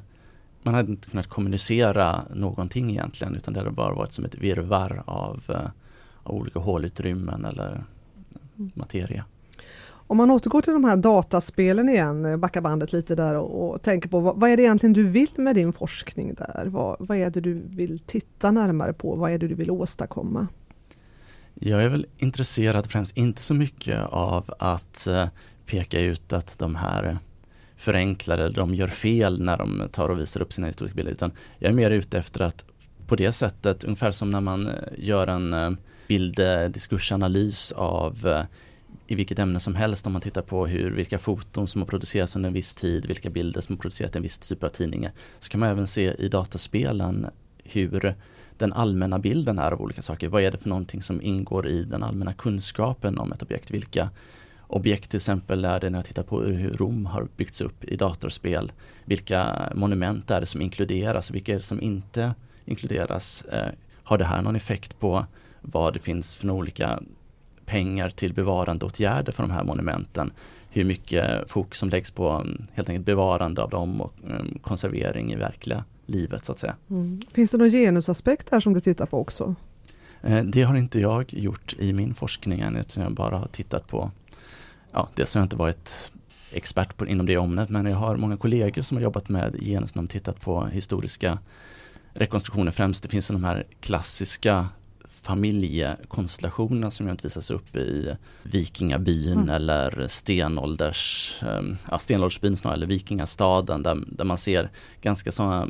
man 0.64 0.74
hade 0.74 0.92
inte 0.92 1.10
kunnat 1.10 1.28
kommunicera 1.28 2.24
någonting 2.34 2.90
egentligen 2.90 3.36
utan 3.36 3.54
det 3.54 3.60
hade 3.60 3.72
bara 3.72 3.94
varit 3.94 4.12
som 4.12 4.26
ett 4.26 4.36
virvar 4.36 5.04
av, 5.06 5.44
eh, 5.50 5.70
av 6.24 6.36
olika 6.36 6.60
hålutrymmen 6.60 7.46
eller 7.46 7.84
materia. 8.56 9.26
Om 10.08 10.18
man 10.18 10.32
återgår 10.32 10.62
till 10.62 10.74
de 10.74 10.84
här 10.84 10.98
dataspelen 10.98 11.90
igen, 11.90 12.40
backar 12.40 12.62
bandet 12.62 12.94
lite 12.94 13.16
där 13.16 13.36
och, 13.36 13.70
och 13.70 13.82
tänker 13.82 14.10
på 14.10 14.20
vad, 14.20 14.40
vad, 14.40 14.50
är 14.50 14.58
det 14.58 14.64
egentligen 14.64 14.94
du 14.94 15.04
vill 15.04 15.30
med 15.36 15.56
din 15.56 15.74
forskning 15.74 16.34
där? 16.34 16.66
Vad, 16.66 16.96
vad 17.00 17.18
är 17.18 17.30
det 17.30 17.42
du 17.42 17.54
vill 17.54 18.00
titta 18.00 18.52
närmare 18.52 18.94
på? 18.94 19.16
Vad 19.16 19.32
är 19.32 19.38
det 19.38 19.48
du 19.48 19.56
vill 19.56 19.72
åstadkomma? 19.72 20.48
Jag 21.54 21.84
är 21.84 21.90
väl 21.90 22.06
intresserad 22.18 22.86
främst 22.86 23.18
inte 23.18 23.42
så 23.42 23.54
mycket 23.54 24.00
av 24.10 24.54
att 24.60 25.08
eh, 25.08 25.28
peka 25.66 26.00
ut 26.00 26.34
att 26.34 26.60
de 26.60 26.76
här 26.76 27.18
förenklade, 27.76 28.50
de 28.50 28.76
gör 28.76 28.88
fel 28.88 29.42
när 29.42 29.58
de 29.58 29.84
tar 29.92 30.10
och 30.10 30.20
visar 30.20 30.42
upp 30.42 30.54
sina 30.54 30.68
historiska 30.68 30.96
bilder 30.96 31.12
utan 31.12 31.32
jag 31.60 31.70
är 31.70 31.76
mer 31.76 31.92
ute 31.92 32.18
efter 32.18 32.42
att 32.42 32.66
på 33.08 33.16
det 33.16 33.32
sättet, 33.32 33.84
ungefär 33.84 34.12
som 34.12 34.32
när 34.32 34.42
man 34.42 34.68
eh, 34.68 34.74
gör 34.98 35.28
en 35.28 35.54
eh, 35.54 35.72
bilddiskursanalys 36.08 37.72
eh, 37.72 37.78
av 37.78 38.28
eh, 38.28 38.44
i 39.08 39.16
vilket 39.16 39.40
ämne 39.40 39.60
som 39.60 39.76
helst 39.76 40.08
om 40.08 40.14
man 40.14 40.22
tittar 40.22 40.42
på 40.42 40.68
hur, 40.68 40.92
vilka 40.92 41.20
foton 41.20 41.68
som 41.68 41.82
har 41.82 41.88
producerats 41.88 42.36
under 42.36 42.48
en 42.48 42.54
viss 42.54 42.74
tid, 42.74 43.06
vilka 43.06 43.30
bilder 43.30 43.62
som 43.62 43.76
har 43.76 43.82
producerats 43.82 44.16
i 44.16 44.18
en 44.18 44.24
viss 44.24 44.38
typ 44.38 44.64
av 44.64 44.70
tidningar. 44.70 45.12
Så 45.40 45.50
kan 45.50 45.60
man 45.60 45.70
även 45.70 45.88
se 45.88 46.14
i 46.14 46.28
dataspelen 46.28 47.28
hur 47.64 48.16
den 48.58 48.74
allmänna 48.74 49.20
bilden 49.20 49.60
är 49.60 49.72
av 49.72 49.82
olika 49.82 50.02
saker. 50.02 50.28
Vad 50.28 50.44
är 50.44 50.52
det 50.52 50.58
för 50.58 50.70
någonting 50.70 51.02
som 51.02 51.22
ingår 51.22 51.68
i 51.68 51.84
den 51.84 52.04
allmänna 52.04 52.34
kunskapen 52.34 53.18
om 53.18 53.32
ett 53.32 53.42
objekt? 53.42 53.72
Vilka 53.72 54.10
objekt 54.68 55.10
till 55.10 55.18
exempel 55.18 55.66
är 55.66 55.80
det 55.80 55.90
när 55.90 55.98
jag 55.98 56.06
tittar 56.06 56.24
på 56.24 56.42
hur 56.42 56.74
Rom 56.74 57.06
har 57.06 57.28
byggts 57.38 57.62
upp 57.62 57.84
i 57.84 57.96
datorspel. 57.96 58.72
Vilka 59.06 59.70
monument 59.76 60.32
är 60.32 60.40
det 60.40 60.46
som 60.46 60.62
inkluderas 60.62 61.30
och 61.30 61.36
vilka 61.36 61.52
är 61.52 61.56
det 61.56 61.62
som 61.62 61.82
inte 61.82 62.34
inkluderas? 62.66 63.46
Eh, 63.46 63.70
har 64.04 64.18
det 64.18 64.26
här 64.26 64.42
någon 64.42 64.56
effekt 64.56 65.00
på 65.00 65.26
vad 65.72 65.94
det 65.94 66.00
finns 66.00 66.36
för 66.36 66.50
olika 66.50 67.00
pengar 67.66 68.10
till 68.10 68.34
bevarandeåtgärder 68.34 69.32
för 69.32 69.44
de 69.44 69.52
här 69.52 69.64
monumenten. 69.64 70.32
Hur 70.70 70.84
mycket 70.84 71.50
fokus 71.52 71.80
som 71.80 71.90
läggs 71.90 72.12
på 72.12 72.30
mm, 72.30 72.64
helt 72.74 72.90
enkelt 72.90 73.06
bevarande 73.06 73.64
av 73.64 73.70
dem 73.70 74.02
och 74.02 74.14
um, 74.24 74.60
konservering 74.62 75.34
i 75.34 75.36
verkliga 75.36 75.84
livet 76.06 76.46
så 76.46 76.52
att 76.52 76.60
säga. 76.60 76.76
Mm. 76.90 77.22
Finns 77.34 77.52
det 77.52 77.58
någon 77.58 77.72
genusaspekt 77.72 78.50
här 78.52 78.60
som 78.60 78.74
du 78.74 78.80
tittar 78.80 79.06
på 79.06 79.20
också? 79.20 79.56
Eh, 80.22 80.44
det 80.44 80.62
har 80.62 80.76
inte 80.76 81.00
jag 81.00 81.34
gjort 81.34 81.76
i 81.80 81.94
min 81.94 82.14
forskning 82.14 82.60
än, 82.60 82.76
utan 82.76 83.04
jag 83.04 83.14
bara 83.14 83.38
har 83.38 83.48
tittat 83.48 83.88
på, 83.88 84.12
ja, 84.92 85.10
dels 85.16 85.34
har 85.34 85.42
jag 85.42 85.46
inte 85.46 85.56
varit 85.56 86.12
expert 86.52 86.98
på, 86.98 87.08
inom 87.08 87.26
det 87.26 87.38
området, 87.38 87.70
men 87.70 87.86
jag 87.86 87.98
har 87.98 88.18
många 88.18 88.38
kollegor 88.38 88.82
som 88.82 88.98
har 88.98 89.04
jobbat 89.04 89.30
med 89.30 89.56
genus, 89.62 89.94
de 89.94 90.08
tittat 90.08 90.42
på 90.42 90.66
historiska 90.66 91.40
rekonstruktioner 92.14 92.72
främst. 92.72 93.04
Det 93.04 93.10
finns 93.10 93.28
de 93.28 93.44
här 93.44 93.64
klassiska 93.80 94.70
familjekonstellationerna 95.22 96.92
som 96.92 97.10
inte 97.10 97.28
visas 97.28 97.52
upp 97.52 97.76
i 97.76 98.16
Vikingabyn 98.44 99.32
mm. 99.32 99.50
eller 99.50 100.08
stenålders, 100.08 101.36
ehm, 101.42 101.78
ja, 101.92 102.00
stenåldersbyn 102.00 102.58
snarare, 102.58 102.78
eller 102.78 102.88
Vikingastaden 102.88 103.84
där, 103.84 104.04
där 104.08 104.26
man 104.26 104.38
ser 104.38 104.70
ganska 105.02 105.32
sådana 105.32 105.68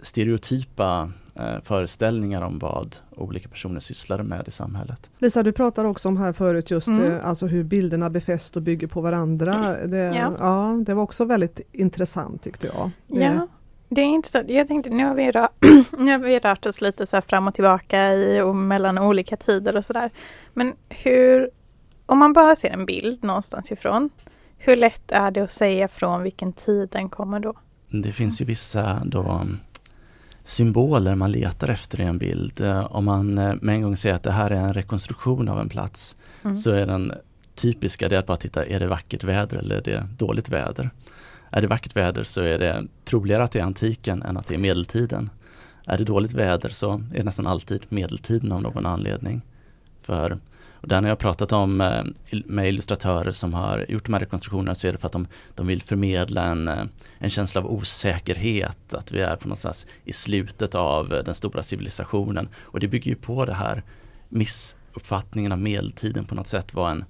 stereotypa 0.00 1.10
eh, 1.34 1.60
föreställningar 1.62 2.42
om 2.42 2.58
vad 2.58 2.96
olika 3.10 3.48
personer 3.48 3.80
sysslade 3.80 4.22
med 4.22 4.48
i 4.48 4.50
samhället. 4.50 5.10
Lisa, 5.18 5.42
du 5.42 5.52
pratade 5.52 5.88
också 5.88 6.08
om 6.08 6.16
här 6.16 6.32
förut 6.32 6.70
just 6.70 6.88
mm. 6.88 7.12
eh, 7.12 7.26
alltså 7.26 7.46
hur 7.46 7.64
bilderna 7.64 8.10
befäst 8.10 8.56
och 8.56 8.62
bygger 8.62 8.86
på 8.86 9.00
varandra. 9.00 9.76
Det, 9.86 9.98
ja. 9.98 10.34
ja. 10.38 10.82
det 10.86 10.94
var 10.94 11.02
också 11.02 11.24
väldigt 11.24 11.60
intressant 11.72 12.42
tyckte 12.42 12.66
jag. 12.66 12.90
Det, 13.06 13.20
ja. 13.20 13.48
Det 13.88 14.00
är 14.00 14.04
intressant. 14.04 14.50
Jag 14.50 14.68
tänkte, 14.68 14.90
nu 14.90 15.04
har 15.04 15.14
vi, 15.14 15.30
rört, 15.30 15.52
nu 15.98 16.12
har 16.12 16.18
vi 16.18 16.38
rört 16.38 16.66
oss 16.66 16.80
lite 16.80 17.06
så 17.06 17.20
fram 17.20 17.48
och 17.48 17.54
tillbaka 17.54 18.12
i 18.14 18.40
och 18.40 18.56
mellan 18.56 18.98
olika 18.98 19.36
tider 19.36 19.76
och 19.76 19.84
sådär. 19.84 20.10
Men 20.54 20.74
hur, 20.88 21.50
om 22.06 22.18
man 22.18 22.32
bara 22.32 22.56
ser 22.56 22.70
en 22.70 22.86
bild 22.86 23.24
någonstans 23.24 23.72
ifrån, 23.72 24.10
hur 24.58 24.76
lätt 24.76 25.12
är 25.12 25.30
det 25.30 25.40
att 25.40 25.52
säga 25.52 25.88
från 25.88 26.22
vilken 26.22 26.52
tid 26.52 26.88
den 26.88 27.08
kommer 27.08 27.40
då? 27.40 27.54
Det 27.88 28.12
finns 28.12 28.40
ju 28.40 28.44
vissa 28.44 29.02
då 29.04 29.46
symboler 30.44 31.14
man 31.14 31.32
letar 31.32 31.68
efter 31.68 32.00
i 32.00 32.04
en 32.04 32.18
bild. 32.18 32.60
Om 32.90 33.04
man 33.04 33.38
eh, 33.38 33.54
med 33.60 33.74
en 33.74 33.82
gång 33.82 33.96
säger 33.96 34.14
att 34.14 34.22
det 34.22 34.30
här 34.30 34.50
är 34.50 34.60
en 34.60 34.74
rekonstruktion 34.74 35.48
av 35.48 35.60
en 35.60 35.68
plats 35.68 36.16
mm. 36.44 36.56
så 36.56 36.70
är 36.70 36.86
den 36.86 37.12
typiska 37.54 38.08
det 38.08 38.18
att 38.18 38.26
bara 38.26 38.36
titta, 38.36 38.66
är 38.66 38.80
det 38.80 38.86
vackert 38.86 39.24
väder 39.24 39.56
eller 39.56 39.76
är 39.76 39.82
det 39.82 40.08
dåligt 40.18 40.48
väder? 40.48 40.90
Är 41.50 41.60
det 41.60 41.66
vackert 41.66 41.96
väder 41.96 42.24
så 42.24 42.40
är 42.40 42.58
det 42.58 42.86
troligare 43.04 43.44
att 43.44 43.52
det 43.52 43.58
är 43.58 43.64
antiken 43.64 44.22
än 44.22 44.36
att 44.36 44.46
det 44.46 44.54
är 44.54 44.58
medeltiden. 44.58 45.30
Är 45.86 45.98
det 45.98 46.04
dåligt 46.04 46.32
väder 46.32 46.70
så 46.70 46.92
är 46.92 47.18
det 47.18 47.22
nästan 47.22 47.46
alltid 47.46 47.82
medeltiden 47.88 48.52
av 48.52 48.62
någon 48.62 48.86
anledning. 48.86 49.42
För 50.02 50.38
och 50.86 50.88
där 50.88 51.02
har 51.02 51.08
jag 51.08 51.18
pratat 51.18 51.52
om 51.52 51.80
eh, 51.80 52.04
med 52.46 52.68
illustratörer 52.68 53.32
som 53.32 53.54
har 53.54 53.86
gjort 53.88 54.04
de 54.04 54.12
här 54.12 54.20
rekonstruktionerna 54.20 54.74
så 54.74 54.88
är 54.88 54.92
det 54.92 54.98
för 54.98 55.06
att 55.06 55.12
de, 55.12 55.26
de 55.54 55.66
vill 55.66 55.82
förmedla 55.82 56.44
en, 56.44 56.68
eh, 56.68 56.84
en 57.18 57.30
känsla 57.30 57.60
av 57.60 57.70
osäkerhet, 57.70 58.94
att 58.94 59.12
vi 59.12 59.20
är 59.20 59.36
på 59.36 59.48
något 59.48 59.58
sätt 59.58 59.86
i 60.04 60.12
slutet 60.12 60.74
av 60.74 61.14
eh, 61.14 61.24
den 61.24 61.34
stora 61.34 61.62
civilisationen. 61.62 62.48
Och 62.56 62.80
det 62.80 62.88
bygger 62.88 63.10
ju 63.10 63.16
på 63.16 63.44
det 63.44 63.54
här 63.54 63.82
missuppfattningen 64.28 65.52
av 65.52 65.58
medeltiden 65.58 66.24
på 66.24 66.34
något 66.34 66.46
sätt 66.46 66.74
var 66.74 66.90
en 66.90 67.04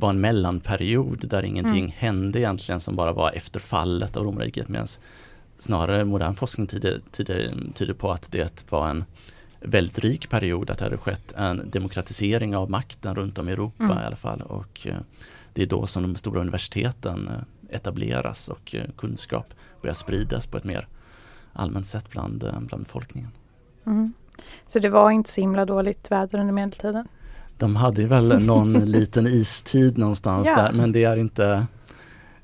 var 0.00 0.10
en 0.10 0.20
mellanperiod 0.20 1.28
där 1.28 1.42
ingenting 1.42 1.84
mm. 1.84 1.92
hände 1.96 2.40
egentligen 2.40 2.80
som 2.80 2.96
bara 2.96 3.12
var 3.12 3.32
efter 3.32 3.60
fallet 3.60 4.16
av 4.16 4.24
romarriket 4.24 4.68
medan 4.68 4.86
snarare 5.56 6.04
modern 6.04 6.34
forskning 6.34 6.66
tyder, 6.66 7.00
tyder, 7.10 7.54
tyder 7.74 7.94
på 7.94 8.12
att 8.12 8.32
det 8.32 8.64
var 8.70 8.88
en 8.88 9.04
väldigt 9.60 9.98
rik 9.98 10.30
period, 10.30 10.70
att 10.70 10.78
det 10.78 10.84
hade 10.84 10.96
skett 10.96 11.32
en 11.32 11.70
demokratisering 11.70 12.56
av 12.56 12.70
makten 12.70 13.14
runt 13.14 13.38
om 13.38 13.48
i 13.48 13.52
Europa 13.52 13.84
mm. 13.84 13.98
i 13.98 14.02
alla 14.02 14.16
fall 14.16 14.42
och 14.42 14.86
eh, 14.86 14.96
det 15.54 15.62
är 15.62 15.66
då 15.66 15.86
som 15.86 16.02
de 16.02 16.16
stora 16.16 16.40
universiteten 16.40 17.28
eh, 17.28 17.76
etableras 17.76 18.48
och 18.48 18.74
eh, 18.74 18.90
kunskap 18.96 19.54
börjar 19.82 19.94
spridas 19.94 20.46
på 20.46 20.56
ett 20.56 20.64
mer 20.64 20.88
allmänt 21.52 21.86
sätt 21.86 22.10
bland, 22.10 22.38
bland 22.60 22.82
befolkningen. 22.82 23.30
Mm. 23.86 24.12
Så 24.66 24.78
det 24.78 24.88
var 24.88 25.10
inte 25.10 25.30
så 25.30 25.40
himla 25.40 25.64
dåligt 25.64 26.10
väder 26.10 26.38
under 26.38 26.52
medeltiden? 26.52 27.08
De 27.60 27.76
hade 27.76 28.02
ju 28.02 28.08
väl 28.08 28.42
någon 28.46 28.72
liten 28.72 29.26
istid 29.26 29.98
någonstans 29.98 30.46
ja. 30.46 30.56
där 30.56 30.72
men 30.72 30.92
det 30.92 31.04
är 31.04 31.16
inte 31.16 31.66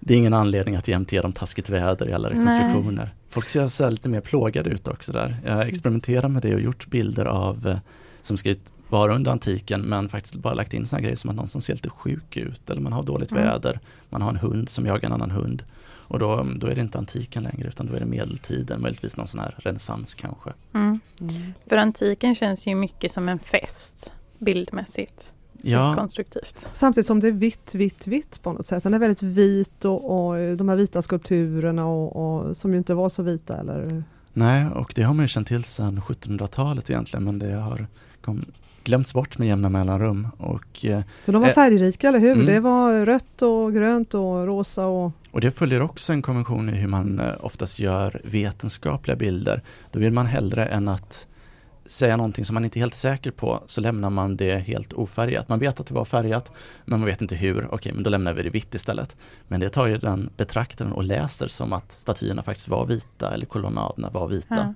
Det 0.00 0.14
är 0.14 0.18
ingen 0.18 0.34
anledning 0.34 0.76
att 0.76 0.88
jämt 0.88 1.12
ge 1.12 1.20
dem 1.20 1.32
taskigt 1.32 1.68
väder 1.68 2.08
i 2.08 2.12
alla 2.12 2.30
rekonstruktioner. 2.30 3.04
Nej. 3.04 3.14
Folk 3.28 3.48
ser 3.48 3.68
så 3.68 3.90
lite 3.90 4.08
mer 4.08 4.20
plågade 4.20 4.70
ut 4.70 4.88
också 4.88 5.12
där. 5.12 5.36
Jag 5.44 5.68
experimenterar 5.68 6.28
med 6.28 6.42
det 6.42 6.54
och 6.54 6.60
gjort 6.60 6.86
bilder 6.86 7.24
av 7.24 7.68
eh, 7.68 7.78
som 8.22 8.36
ska 8.36 8.54
vara 8.88 9.14
under 9.14 9.30
antiken 9.30 9.80
men 9.80 10.08
faktiskt 10.08 10.34
bara 10.34 10.54
lagt 10.54 10.74
in 10.74 10.86
såna 10.86 11.02
grejer 11.02 11.16
som 11.16 11.30
att 11.30 11.36
någon 11.36 11.48
som 11.48 11.60
ser 11.60 11.74
lite 11.74 11.90
sjuk 11.90 12.36
ut 12.36 12.70
eller 12.70 12.80
man 12.80 12.92
har 12.92 13.02
dåligt 13.02 13.32
mm. 13.32 13.44
väder. 13.44 13.80
Man 14.08 14.22
har 14.22 14.30
en 14.30 14.36
hund 14.36 14.68
som 14.68 14.86
jagar 14.86 15.06
en 15.06 15.12
annan 15.12 15.30
hund. 15.30 15.62
Och 16.08 16.18
då, 16.18 16.46
då 16.56 16.66
är 16.66 16.74
det 16.74 16.80
inte 16.80 16.98
antiken 16.98 17.42
längre 17.42 17.68
utan 17.68 17.86
då 17.86 17.94
är 17.94 18.00
det 18.00 18.06
medeltiden, 18.06 18.80
möjligtvis 18.82 19.16
någon 19.16 19.26
sån 19.26 19.40
här 19.40 19.54
renässans 19.58 20.14
kanske. 20.14 20.52
Mm. 20.74 21.00
Mm. 21.20 21.54
För 21.66 21.76
antiken 21.76 22.34
känns 22.34 22.66
ju 22.66 22.74
mycket 22.74 23.12
som 23.12 23.28
en 23.28 23.38
fest 23.38 24.12
bildmässigt. 24.38 25.32
Ja. 25.62 25.94
Konstruktivt. 25.98 26.66
Samtidigt 26.72 27.06
som 27.06 27.20
det 27.20 27.28
är 27.28 27.32
vitt, 27.32 27.74
vitt, 27.74 28.06
vitt 28.06 28.42
på 28.42 28.52
något 28.52 28.66
sätt. 28.66 28.82
Den 28.82 28.94
är 28.94 28.98
väldigt 28.98 29.22
vit 29.22 29.84
och, 29.84 30.28
och 30.28 30.56
de 30.56 30.68
här 30.68 30.76
vita 30.76 31.02
skulpturerna 31.02 31.86
och, 31.86 32.16
och, 32.16 32.56
som 32.56 32.72
ju 32.72 32.78
inte 32.78 32.94
var 32.94 33.08
så 33.08 33.22
vita 33.22 33.60
eller 33.60 34.04
Nej, 34.32 34.66
och 34.66 34.92
det 34.94 35.02
har 35.02 35.14
man 35.14 35.24
ju 35.24 35.28
känt 35.28 35.48
till 35.48 35.64
sedan 35.64 36.00
1700-talet 36.00 36.90
egentligen 36.90 37.24
men 37.24 37.38
det 37.38 37.52
har 37.52 37.86
kom, 38.20 38.44
glömts 38.84 39.14
bort 39.14 39.38
med 39.38 39.48
jämna 39.48 39.68
mellanrum. 39.68 40.28
Och, 40.38 40.84
eh, 40.84 41.00
För 41.24 41.32
de 41.32 41.42
var 41.42 41.48
eh, 41.48 41.54
färgrika, 41.54 42.08
eller 42.08 42.18
hur? 42.18 42.32
mm. 42.32 42.46
Det 42.46 42.60
var 42.60 43.06
rött 43.06 43.42
och 43.42 43.74
grönt 43.74 44.14
och 44.14 44.46
rosa 44.46 44.86
och... 44.86 45.12
och 45.30 45.40
det 45.40 45.50
följer 45.50 45.82
också 45.82 46.12
en 46.12 46.22
konvention 46.22 46.68
i 46.68 46.72
hur 46.72 46.88
man 46.88 47.18
eh, 47.18 47.34
oftast 47.40 47.78
gör 47.78 48.20
vetenskapliga 48.24 49.16
bilder. 49.16 49.62
Då 49.90 49.98
vill 49.98 50.12
man 50.12 50.26
hellre 50.26 50.66
än 50.66 50.88
att 50.88 51.26
säga 51.88 52.16
någonting 52.16 52.44
som 52.44 52.54
man 52.54 52.64
inte 52.64 52.78
är 52.78 52.80
helt 52.80 52.94
säker 52.94 53.30
på 53.30 53.62
så 53.66 53.80
lämnar 53.80 54.10
man 54.10 54.36
det 54.36 54.58
helt 54.58 54.92
ofärgat. 54.92 55.48
Man 55.48 55.58
vet 55.58 55.80
att 55.80 55.86
det 55.86 55.94
var 55.94 56.04
färgat 56.04 56.52
men 56.84 57.00
man 57.00 57.06
vet 57.06 57.22
inte 57.22 57.36
hur. 57.36 57.68
Okej, 57.74 57.92
men 57.92 58.02
då 58.02 58.10
lämnar 58.10 58.32
vi 58.32 58.42
det 58.42 58.50
vitt 58.50 58.74
istället. 58.74 59.16
Men 59.48 59.60
det 59.60 59.68
tar 59.68 59.86
ju 59.86 59.96
den 59.98 60.30
betraktaren 60.36 60.92
och 60.92 61.04
läser 61.04 61.46
som 61.46 61.72
att 61.72 61.92
statyerna 61.92 62.42
faktiskt 62.42 62.68
var 62.68 62.86
vita 62.86 63.34
eller 63.34 63.46
kolonnaderna 63.46 64.10
var 64.10 64.28
vita. 64.28 64.74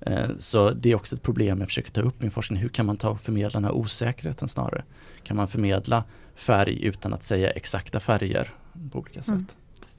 Eh, 0.00 0.28
Så 0.38 0.70
det 0.70 0.90
är 0.90 0.94
också 0.94 1.16
ett 1.16 1.22
problem 1.22 1.58
jag 1.60 1.68
försöker 1.68 1.90
ta 1.90 2.00
upp 2.00 2.20
i 2.20 2.24
min 2.24 2.30
forskning. 2.30 2.60
Hur 2.60 2.68
kan 2.68 2.86
man 2.86 2.96
ta 2.96 3.08
och 3.08 3.20
förmedla 3.20 3.50
den 3.60 3.64
här 3.64 3.72
osäkerheten 3.72 4.48
snarare? 4.48 4.82
Kan 5.22 5.36
man 5.36 5.48
förmedla 5.48 6.04
färg 6.34 6.84
utan 6.84 7.12
att 7.12 7.24
säga 7.24 7.50
exakta 7.50 8.00
färger 8.00 8.48
på 8.92 8.98
olika 8.98 9.22
sätt? 9.22 9.28
Mm. 9.28 9.46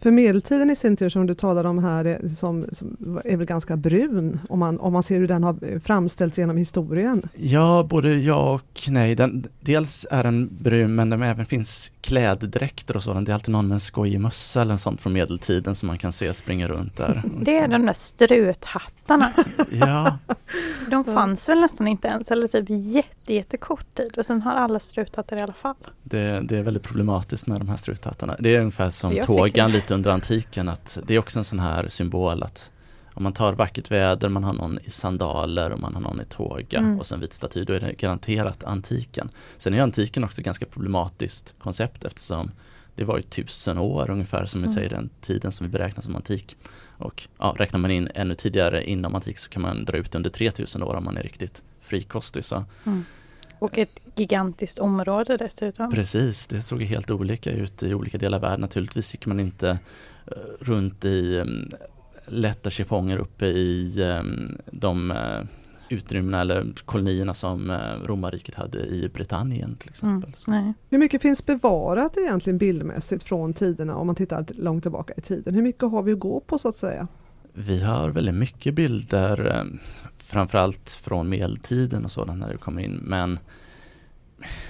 För 0.04 0.12
medeltiden 0.12 0.70
i 0.70 0.76
sin 0.76 0.98
tur 0.98 1.10
som 1.10 1.28
du 1.28 1.34
talade 1.34 1.70
om 1.70 1.84
här 1.84 2.06
är, 2.06 2.28
som, 2.36 2.66
som 2.72 3.20
är 3.26 3.38
väl 3.38 3.46
ganska 3.46 3.78
brun 3.78 4.40
om 4.50 4.60
man, 4.60 4.80
om 4.80 4.94
man 4.94 5.04
ser 5.04 5.20
hur 5.20 5.28
den 5.28 5.44
har 5.44 5.80
framställts 5.80 6.38
genom 6.38 6.58
historien. 6.58 7.30
Ja, 7.36 7.88
både 7.90 8.16
ja 8.16 8.54
och 8.54 8.88
nej. 8.88 9.16
Den, 9.16 9.46
dels 9.60 10.06
är 10.12 10.24
den 10.24 10.50
brun 10.62 10.96
men 10.96 11.10
det 11.10 11.26
även 11.26 11.46
finns 11.46 11.92
kläddräkter 12.02 12.96
och 12.96 13.04
sådant. 13.04 13.26
Det 13.26 13.32
är 13.32 13.34
alltid 13.34 13.50
någon 13.52 13.68
med 13.68 13.76
en 13.76 13.80
skojig 13.80 14.20
mössa 14.20 14.62
eller 14.62 14.72
en 14.72 14.80
sån 14.80 14.98
från 14.98 15.14
medeltiden 15.14 15.76
som 15.76 15.88
man 15.88 15.98
kan 15.98 16.14
se 16.14 16.34
springa 16.34 16.68
runt 16.68 16.98
där. 16.98 17.24
Det 17.42 17.58
är 17.58 17.68
de 17.68 17.86
där 17.86 17.94
struthattarna. 17.94 19.32
Ja, 19.72 20.18
De 20.90 21.04
fanns 21.06 21.50
väl 21.50 21.60
nästan 21.60 21.88
inte 21.88 22.08
ens 22.08 22.32
eller 22.32 22.48
typ 22.48 22.66
jätte, 22.70 23.34
jättekort 23.34 23.96
tid 23.96 24.18
och 24.18 24.26
sen 24.26 24.42
har 24.42 24.52
alla 24.52 24.80
struthattar 24.80 25.38
i 25.38 25.42
alla 25.42 25.54
fall. 25.54 25.76
det, 26.04 26.42
det 26.44 26.58
är 26.58 26.62
väldigt 26.62 26.84
problematiskt 26.84 27.48
med 27.48 27.62
de 27.62 27.70
här 27.70 27.78
struthattarna. 27.78 28.36
Det 28.40 28.56
är 28.56 28.60
ungefär 28.60 28.90
som 28.90 29.16
tågan 29.26 29.72
lite 29.72 29.93
under 29.94 30.12
antiken. 30.12 30.70
att 30.70 30.98
Det 31.06 31.14
är 31.16 31.20
också 31.20 31.40
en 31.40 31.46
sån 31.46 31.60
här 31.60 31.88
symbol 31.90 32.44
att 32.44 32.72
om 33.16 33.24
man 33.24 33.34
tar 33.34 33.54
vackert 33.54 33.92
väder, 33.92 34.30
man 34.30 34.44
har 34.44 34.54
någon 34.54 34.80
i 34.84 34.90
sandaler 34.90 35.72
och 35.72 35.80
man 35.80 35.94
har 35.96 36.02
någon 36.02 36.22
i 36.22 36.26
tåga 36.26 36.80
Mm. 36.80 37.00
och 37.00 37.06
sen 37.06 37.20
vit 37.20 37.34
staty, 37.34 37.64
då 37.64 37.74
är 37.74 37.80
det 37.80 37.94
garanterat 37.94 38.64
antiken. 38.64 39.30
Sen 39.58 39.74
är 39.74 39.82
antiken 39.82 40.24
också 40.24 40.42
ett 40.42 40.46
ganska 40.46 40.66
problematiskt 40.66 41.54
koncept 41.60 42.04
eftersom 42.04 42.52
det 42.96 43.04
var 43.04 43.18
ju 43.18 43.24
tusen 43.24 43.78
år 43.78 44.10
ungefär 44.12 44.46
som 44.46 44.62
vi 44.62 44.66
Mm. 44.68 44.76
säger 44.76 44.90
den 44.90 45.10
tiden 45.22 45.52
som 45.52 45.68
vi 45.68 45.72
beräknar 45.72 46.02
som 46.02 46.16
antik. 46.16 46.58
Och 46.98 47.28
ja, 47.40 47.56
räknar 47.58 47.80
man 47.80 47.92
in 47.92 48.10
ännu 48.16 48.36
tidigare 48.36 48.90
inom 48.90 49.16
antik 49.16 49.38
så 49.38 49.50
kan 49.50 49.62
man 49.62 49.86
dra 49.86 49.98
ut 49.98 50.16
under 50.16 50.30
3000 50.30 50.84
år 50.84 50.96
om 50.96 51.04
man 51.04 51.18
är 51.18 51.24
riktigt 51.24 51.64
frikostig. 51.82 52.46
Så 52.46 52.64
Och 53.64 53.78
ett 53.78 54.00
gigantiskt 54.16 54.80
område 54.80 55.38
dessutom. 55.38 55.92
Precis, 55.92 56.48
det 56.48 56.62
såg 56.62 56.82
helt 56.82 57.12
olika 57.12 57.52
ut 57.52 57.84
i 57.84 57.94
olika 57.94 58.18
delar 58.18 58.38
av 58.38 58.42
världen. 58.42 58.62
Naturligtvis 58.62 59.14
gick 59.14 59.26
man 59.26 59.40
inte 59.40 59.70
eh, 60.28 60.38
runt 60.60 61.06
i 61.06 61.38
um, 61.38 61.70
lätta 62.26 62.70
chiffonger 62.70 63.18
uppe 63.18 63.46
i 63.46 64.02
um, 64.20 64.58
de 64.72 65.12
uh, 65.12 65.18
utrymmena 65.90 66.42
eller 66.42 66.74
kolonierna 66.86 67.34
som 67.34 67.70
uh, 67.70 68.06
romarriket 68.06 68.56
hade 68.56 68.80
i 68.80 69.10
Britannien 69.14 69.76
till 69.76 69.90
exempel. 69.90 70.28
Mm, 70.28 70.38
Så. 70.38 70.52
nej. 70.52 70.74
Hur 70.90 70.98
mycket 70.98 71.22
finns 71.22 71.46
bevarat 71.46 72.18
egentligen 72.18 72.58
bildmässigt 72.58 73.24
från 73.24 73.54
tiderna 73.54 73.96
om 73.96 74.08
man 74.08 74.16
tittar 74.16 74.46
långt 74.50 74.84
tillbaka 74.84 75.14
i 75.18 75.22
tiden? 75.22 75.56
Hur 75.56 75.62
mycket 75.62 75.92
har 75.92 76.04
vi 76.04 76.14
att 76.14 76.20
gå 76.20 76.40
på 76.40 76.58
så 76.58 76.70
att 76.70 76.76
säga? 76.76 77.08
Vi 77.54 77.84
har 77.84 78.10
väldigt 78.10 78.36
mycket 78.36 78.74
bilder, 78.74 79.66
framförallt 80.34 81.02
från 81.04 81.30
medeltiden 81.30 82.06
och 82.06 82.12
sådant 82.12 82.40
när 82.40 82.52
det 82.52 82.58
kommer 82.58 82.82
in, 82.82 83.00
men 83.04 83.40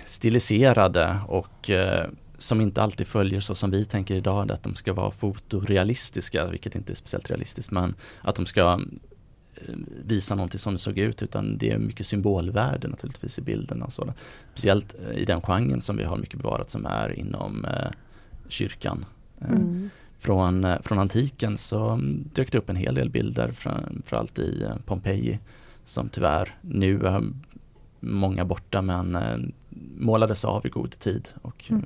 stiliserade 0.06 1.20
och 1.28 1.70
eh, 1.70 2.10
som 2.38 2.62
inte 2.62 2.82
alltid 2.82 3.08
följer 3.08 3.40
så 3.40 3.56
som 3.56 3.72
vi 3.72 3.86
tänker 3.86 4.16
idag, 4.16 4.52
att 4.52 4.64
de 4.64 4.76
ska 4.76 4.94
vara 4.94 5.12
fotorealistiska, 5.12 6.48
vilket 6.48 6.76
inte 6.76 6.94
är 6.94 6.96
speciellt 6.96 7.30
realistiskt, 7.30 7.72
men 7.72 7.96
att 8.22 8.36
de 8.36 8.46
ska 8.46 8.80
eh, 9.56 9.76
visa 10.06 10.36
någonting 10.36 10.60
som 10.60 10.74
det 10.74 10.80
såg 10.80 10.98
ut, 10.98 11.22
utan 11.22 11.58
det 11.58 11.72
är 11.72 11.78
mycket 11.78 12.08
symbolvärde 12.08 12.88
naturligtvis 12.88 13.40
i 13.40 13.42
bilderna 13.42 13.86
och 13.86 13.94
sådant. 13.94 14.18
Speciellt 14.52 14.96
eh, 15.10 15.18
i 15.18 15.26
den 15.26 15.42
genren 15.42 15.82
som 15.82 15.98
vi 15.98 16.04
har 16.04 16.18
mycket 16.18 16.38
bevarat 16.38 16.70
som 16.70 16.86
är 16.86 17.20
inom 17.20 17.66
eh, 17.66 17.92
kyrkan. 18.48 19.06
Eh, 19.42 19.48
mm 19.52 19.90
från, 20.24 20.64
eh, 20.64 20.82
från 20.82 21.00
antiken 21.00 21.58
så 21.58 21.90
mm, 21.90 22.24
dök 22.34 22.52
det 22.52 22.58
upp 22.58 22.70
en 22.70 22.76
hel 22.76 22.96
del 22.96 23.10
bilder 23.10 23.52
framförallt 23.52 24.40
i 24.40 24.64
eh, 24.64 24.76
Pompeji 24.86 25.40
som 25.86 26.10
tyvärr 26.10 26.56
nu 26.62 27.06
är 27.06 27.24
många 28.00 28.46
borta 28.46 28.82
men 28.82 29.16
eh, 29.16 29.38
målades 29.98 30.46
av 30.46 30.66
i 30.66 30.70
god 30.70 30.92
tid. 30.92 31.30
Och 31.42 31.66
Mm. 31.70 31.86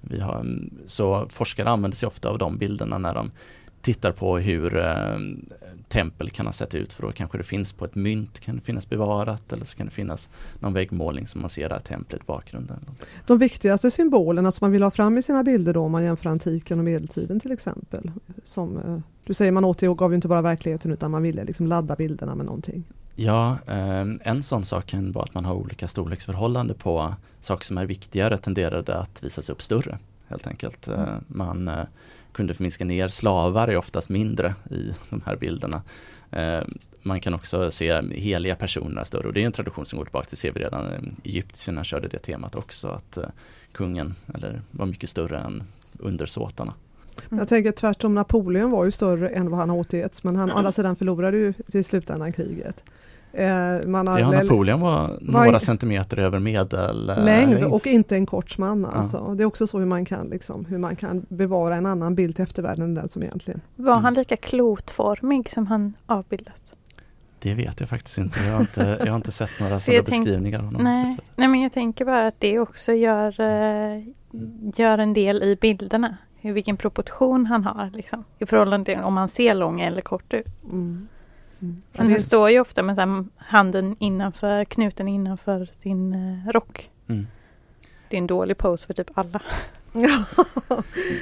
vi 0.00 0.20
har, 0.20 0.40
mm, 0.40 0.70
så 0.86 1.28
forskare 1.28 1.70
använder 1.70 1.96
sig 1.96 2.06
ofta 2.06 2.28
av 2.28 2.38
de 2.38 2.58
bilderna 2.58 2.98
när 2.98 3.14
de 3.14 3.30
tittar 3.82 4.12
på 4.12 4.38
hur 4.38 4.76
tempel 5.88 6.30
kan 6.30 6.46
ha 6.46 6.52
sett 6.52 6.74
ut 6.74 6.92
för 6.92 7.02
då 7.02 7.12
kanske 7.12 7.38
det 7.38 7.44
finns 7.44 7.72
på 7.72 7.84
ett 7.84 7.94
mynt 7.94 8.40
kan 8.40 8.56
det 8.56 8.62
finnas 8.62 8.88
bevarat 8.88 9.52
eller 9.52 9.64
så 9.64 9.76
kan 9.76 9.86
det 9.86 9.92
finnas 9.92 10.28
någon 10.60 10.72
väggmålning 10.72 11.26
som 11.26 11.40
man 11.40 11.50
ser 11.50 11.68
där 11.68 11.78
templet 11.78 12.22
i 12.22 12.24
bakgrunden. 12.26 12.80
De 13.26 13.38
viktigaste 13.38 13.90
symbolerna 13.90 14.52
som 14.52 14.64
man 14.64 14.72
vill 14.72 14.82
ha 14.82 14.90
fram 14.90 15.18
i 15.18 15.22
sina 15.22 15.42
bilder 15.42 15.74
då 15.74 15.80
om 15.80 15.92
man 15.92 16.04
jämför 16.04 16.30
antiken 16.30 16.78
och 16.78 16.84
medeltiden 16.84 17.40
till 17.40 17.52
exempel. 17.52 18.10
Som, 18.44 18.76
eh, 18.76 18.98
du 19.24 19.34
säger 19.34 19.52
man 19.52 19.64
återgav 19.64 20.10
ju 20.10 20.14
inte 20.14 20.28
bara 20.28 20.42
verkligheten 20.42 20.92
utan 20.92 21.10
man 21.10 21.22
ville 21.22 21.44
liksom 21.44 21.66
ladda 21.66 21.96
bilderna 21.96 22.34
med 22.34 22.46
någonting. 22.46 22.84
Ja, 23.14 23.58
eh, 23.66 24.06
en 24.20 24.42
sån 24.42 24.64
sak 24.64 24.86
kan 24.86 25.12
vara 25.12 25.24
att 25.24 25.34
man 25.34 25.44
har 25.44 25.54
olika 25.54 25.88
storleksförhållande 25.88 26.74
på 26.74 27.14
saker 27.40 27.64
som 27.64 27.78
är 27.78 27.86
viktigare 27.86 28.38
tenderade 28.38 28.98
att 28.98 29.22
visas 29.22 29.50
upp 29.50 29.62
större. 29.62 29.98
Helt 30.28 30.46
enkelt. 30.46 30.88
Eh. 30.88 31.04
Man 31.26 31.70
kunde 32.36 32.54
minska 32.58 32.84
ner, 32.84 33.08
slavar 33.08 33.68
är 33.68 33.76
oftast 33.76 34.08
mindre 34.08 34.54
i 34.70 34.94
de 35.10 35.20
här 35.26 35.36
bilderna. 35.36 35.82
Eh, 36.30 36.60
man 37.02 37.20
kan 37.20 37.34
också 37.34 37.70
se 37.70 38.02
heliga 38.10 38.56
personer 38.56 39.04
större 39.04 39.26
och 39.26 39.32
det 39.32 39.42
är 39.42 39.46
en 39.46 39.52
tradition 39.52 39.86
som 39.86 39.96
går 39.96 40.04
tillbaka 40.04 40.28
till, 40.28 40.38
ser 40.38 40.52
vi 40.52 40.60
redan, 40.60 40.86
eh, 40.86 41.00
egyptierna 41.24 41.84
körde 41.84 42.08
det 42.08 42.18
temat 42.18 42.54
också 42.54 42.88
att 42.88 43.16
eh, 43.16 43.24
kungen 43.72 44.14
eller, 44.34 44.62
var 44.70 44.86
mycket 44.86 45.10
större 45.10 45.38
än 45.38 45.62
undersåtarna. 45.98 46.74
Mm. 47.28 47.38
Jag 47.38 47.48
tänker 47.48 47.72
tvärtom, 47.72 48.14
Napoleon 48.14 48.70
var 48.70 48.84
ju 48.84 48.90
större 48.90 49.28
än 49.28 49.50
vad 49.50 49.60
han 49.60 49.70
har 49.70 49.76
återgetts 49.76 50.24
men 50.24 50.36
han 50.36 50.52
å 50.52 50.54
andra 50.54 50.72
sidan 50.72 50.96
förlorade 50.96 51.36
ju 51.36 51.52
till 51.52 51.84
slutändan 51.84 52.32
kriget. 52.32 52.84
Eh, 53.38 53.86
man 53.86 54.06
har 54.06 54.18
Ja, 54.18 54.30
Napoleon 54.30 54.80
var 54.80 55.18
Var- 55.20 55.44
några 55.44 55.60
centimeter 55.60 56.16
över 56.18 56.38
medel 56.38 57.10
eh, 57.10 57.24
längd 57.24 57.64
och 57.64 57.86
inte 57.86 58.16
en 58.16 58.26
kort 58.26 58.58
man 58.58 58.80
Ja. 58.82 58.98
alltså. 58.98 59.34
Det 59.34 59.42
är 59.42 59.46
också 59.46 59.66
så 59.66 59.78
hur 59.78 59.86
man 59.86 60.04
kan 60.04 60.26
liksom, 60.26 60.64
hur 60.64 60.78
man 60.78 60.96
kan 60.96 61.26
bevara 61.28 61.74
en 61.76 61.86
annan 61.86 62.14
bild 62.14 62.36
till 62.36 62.42
eftervärlden 62.42 62.84
än 62.84 62.94
den 62.94 63.08
som 63.08 63.22
egentligen. 63.22 63.60
Var 63.76 63.92
Mm. 63.92 64.04
han 64.04 64.14
lika 64.14 64.36
klotformig 64.36 65.50
som 65.50 65.66
han 65.66 65.94
avbildat? 66.06 66.62
Det 67.38 67.54
vet 67.54 67.80
jag 67.80 67.88
faktiskt 67.88 68.18
inte. 68.18 68.40
Jag 68.44 68.52
har 68.52 68.60
inte, 68.60 68.96
jag 69.00 69.06
har 69.12 69.16
inte 69.16 69.32
sett 69.32 69.50
några 69.60 69.80
sådana 69.80 70.02
tänk- 70.02 70.24
beskrivningar 70.24 70.58
av 70.58 70.64
honom. 70.64 70.82
Nej. 70.84 71.16
Nej, 71.36 71.48
men 71.48 71.60
jag 71.62 71.72
tänker 71.72 72.04
bara 72.04 72.26
att 72.26 72.40
det 72.40 72.58
också 72.58 72.92
gör, 72.92 73.40
eh, 73.40 74.02
gör 74.76 74.98
en 74.98 75.12
del 75.12 75.42
i 75.42 75.56
bilderna. 75.60 76.16
Hur, 76.40 76.52
vilken 76.52 76.76
proportion 76.76 77.46
han 77.46 77.64
har 77.64 77.90
liksom, 77.92 78.24
i 78.38 78.46
förhållande 78.46 78.84
till 78.94 79.02
om 79.02 79.16
han 79.16 79.28
ser 79.28 79.54
lång 79.54 79.80
eller 79.80 80.00
kort 80.00 80.34
ut. 80.34 80.46
Mm. 80.64 81.08
Mm. 81.62 81.82
Han 81.96 82.08
Det- 82.12 82.20
står 82.20 82.50
ju 82.50 82.60
ofta 82.60 82.82
med 82.82 82.94
så 82.94 83.00
här, 83.00 83.24
handen 83.36 83.96
innanför, 83.98 84.64
knuten 84.64 85.08
innanför 85.08 85.68
sin 85.78 86.12
eh, 86.14 86.52
rock. 86.52 86.90
Mm. 87.08 87.26
Det 88.10 88.16
är 88.16 88.18
en 88.18 88.26
dålig 88.26 88.58
pose 88.58 88.86
för 88.86 88.94
typ 88.94 89.18
alla. 89.18 89.42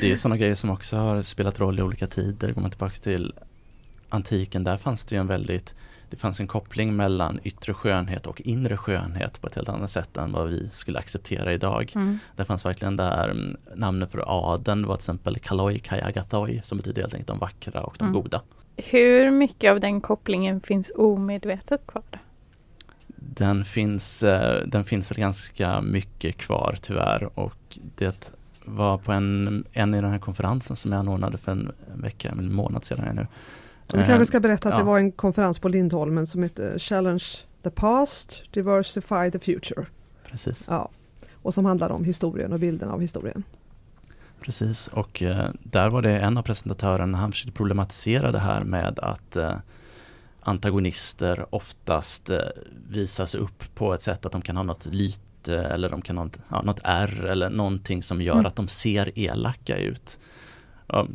Det 0.01 0.07
är 0.07 0.09
ju 0.09 0.17
sådana 0.17 0.37
grejer 0.37 0.55
som 0.55 0.71
också 0.71 0.97
har 0.97 1.23
spelat 1.23 1.61
roll 1.61 1.79
i 1.79 1.83
olika 1.83 2.07
tider. 2.07 2.53
Går 2.53 2.61
man 2.63 2.71
tillbaka 2.71 2.95
till 2.95 3.35
antiken, 4.09 4.65
där 4.65 4.77
fanns 4.77 5.05
det 5.05 5.15
ju 5.15 5.21
en 5.21 5.27
väldigt 5.27 5.75
det 6.11 6.17
fanns 6.17 6.41
en 6.41 6.47
koppling 6.47 6.97
mellan 6.97 7.41
yttre 7.45 7.75
skönhet 7.75 8.27
och 8.27 8.41
inre 8.41 8.77
skönhet 8.77 9.41
på 9.41 9.47
ett 9.47 9.55
helt 9.55 9.69
annat 9.69 9.91
sätt 9.91 10.17
än 10.17 10.33
vad 10.33 10.49
vi 10.49 10.69
skulle 10.73 10.99
acceptera 10.99 11.53
idag. 11.53 11.93
Mm. 11.95 12.19
Det 12.37 12.45
fanns 12.45 12.65
verkligen 12.65 12.97
där 12.97 13.29
mm, 13.29 13.57
namnet 13.75 14.11
för 14.11 14.25
adeln 14.55 14.87
var 14.87 14.97
till 14.97 15.01
exempel 15.03 15.39
Kaloi 15.39 15.79
Kayagathoi 15.79 16.61
som 16.65 16.79
betyder 16.79 17.03
helt 17.03 17.15
enkelt 17.15 17.29
de 17.29 17.39
vackra 17.39 17.83
och 17.83 17.95
de 17.99 18.05
Mm. 18.09 18.15
goda. 18.23 18.43
Hur 18.77 19.31
mycket 19.31 19.71
av 19.71 19.81
den 19.81 20.01
kopplingen 20.01 20.61
finns 20.61 20.93
omedvetet 20.97 21.87
kvar? 21.87 22.03
Den 23.17 23.65
finns, 23.65 24.23
eh, 24.23 24.67
den 24.67 24.85
finns 24.85 25.11
väl 25.11 25.19
ganska 25.19 25.81
mycket 25.81 26.37
kvar 26.37 26.77
tyvärr 26.83 27.39
och 27.39 27.79
det 27.97 28.33
var 28.65 28.99
på 28.99 29.13
en, 29.13 29.65
en 29.73 29.95
i 29.95 30.01
den 30.01 30.11
här 30.11 30.19
konferensen 30.19 30.77
som 30.77 30.93
jag 30.93 30.99
anordnade 30.99 31.39
för 31.39 31.53
en 31.53 31.73
vecka, 31.95 32.29
en 32.29 32.55
månad 32.55 32.85
sedan 32.85 33.05
det 33.05 33.13
nu. 33.13 33.27
Vi 33.93 34.07
kanske 34.07 34.27
ska 34.27 34.41
berätta 34.41 34.69
att 34.69 34.75
det 34.75 34.81
ja. 34.81 34.85
var 34.85 34.99
en 34.99 35.13
konferens 35.13 35.59
på 35.59 35.69
Lindholmen 35.69 36.27
som 36.27 36.43
hette 36.43 36.79
Challenge 36.79 37.25
the 37.63 37.71
past, 37.71 38.43
diversify 38.51 39.31
the 39.33 39.39
future. 39.39 39.87
Precis, 40.31 40.67
Ja. 40.69 40.91
Och 41.33 41.55
som 41.55 41.65
handlade 41.65 41.95
om 41.95 42.05
historien 42.05 42.53
och 42.53 42.59
bilden 42.59 42.89
av 42.89 43.01
historien. 43.01 43.45
Precis. 44.45 44.89
Och 44.89 45.23
eh, 45.23 45.51
där 45.63 45.91
var 45.91 46.03
det 46.03 46.19
en 46.19 46.39
av 46.39 46.43
presentatörerna, 46.43 47.19
han 47.19 47.33
försökte 47.33 47.57
problematisera 47.57 48.33
det 48.33 48.39
här 48.39 48.65
med 48.65 48.99
att, 48.99 49.37
eh, 49.37 49.55
antagonister 50.41 51.47
oftast 51.51 52.31
eh, 52.31 52.39
visas 52.89 53.35
upp 53.35 53.65
på 53.75 53.95
ett 53.95 54.03
sätt 54.03 54.27
att 54.27 54.33
de 54.33 54.43
kan 54.43 54.57
ha 54.57 54.65
något 54.65 54.87
lyte 54.87 55.57
eller 55.57 55.91
de 55.91 56.03
kan 56.03 56.17
ha 56.19 56.25
något, 56.25 56.39
ja, 56.49 56.63
något 56.63 56.81
R 56.85 57.25
eller 57.25 57.51
någonting 57.51 58.03
som 58.03 58.23
gör 58.23 58.35
mm. 58.35 58.47
att 58.47 58.57
de 58.57 58.69
ser 58.69 59.19
elaka 59.19 59.77
ut. 59.77 60.19
Ja, 60.87 61.07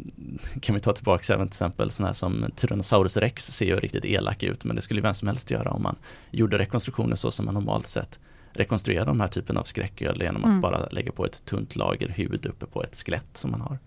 kan 0.62 0.75
vi 0.75 0.81
ta 0.81 0.93
tillbaka 0.93 1.33
även 1.33 1.48
till 1.48 1.53
exempel 1.53 1.91
sådana 1.91 2.07
här 2.07 2.13
som 2.13 2.45
Tyrannosaurus 2.55 3.17
rex 3.17 3.48
ser 3.48 3.65
ju 3.65 3.75
riktigt 3.79 4.05
elak 4.05 4.43
ut 4.43 4.63
men 4.63 4.75
det 4.75 4.81
skulle 4.81 5.01
vem 5.01 5.13
som 5.13 5.27
helst 5.27 5.51
göra 5.51 5.71
om 5.71 5.83
man 5.83 5.95
gjorde 6.31 6.57
rekonstruktioner 6.57 7.15
så 7.15 7.31
som 7.31 7.45
man 7.45 7.53
normalt 7.53 7.88
sett 7.88 8.19
rekonstruerar 8.53 9.06
de 9.06 9.20
här 9.20 9.27
typen 9.27 9.58
av 9.58 9.63
skräcködlor 9.63 10.24
genom 10.24 10.44
att 10.44 10.50
mm. 10.50 10.62
bara 10.62 10.89
lägga 10.91 11.12
på 11.12 11.25
ett 11.25 11.46
tunt 11.46 11.75
lager 11.75 12.08
hud 12.08 12.46
uppe 12.46 12.65
på 12.65 12.84
ett 12.84 12.96
skelett 12.96 13.38
som 13.38 13.51
man 13.51 13.62
har. 13.62 13.77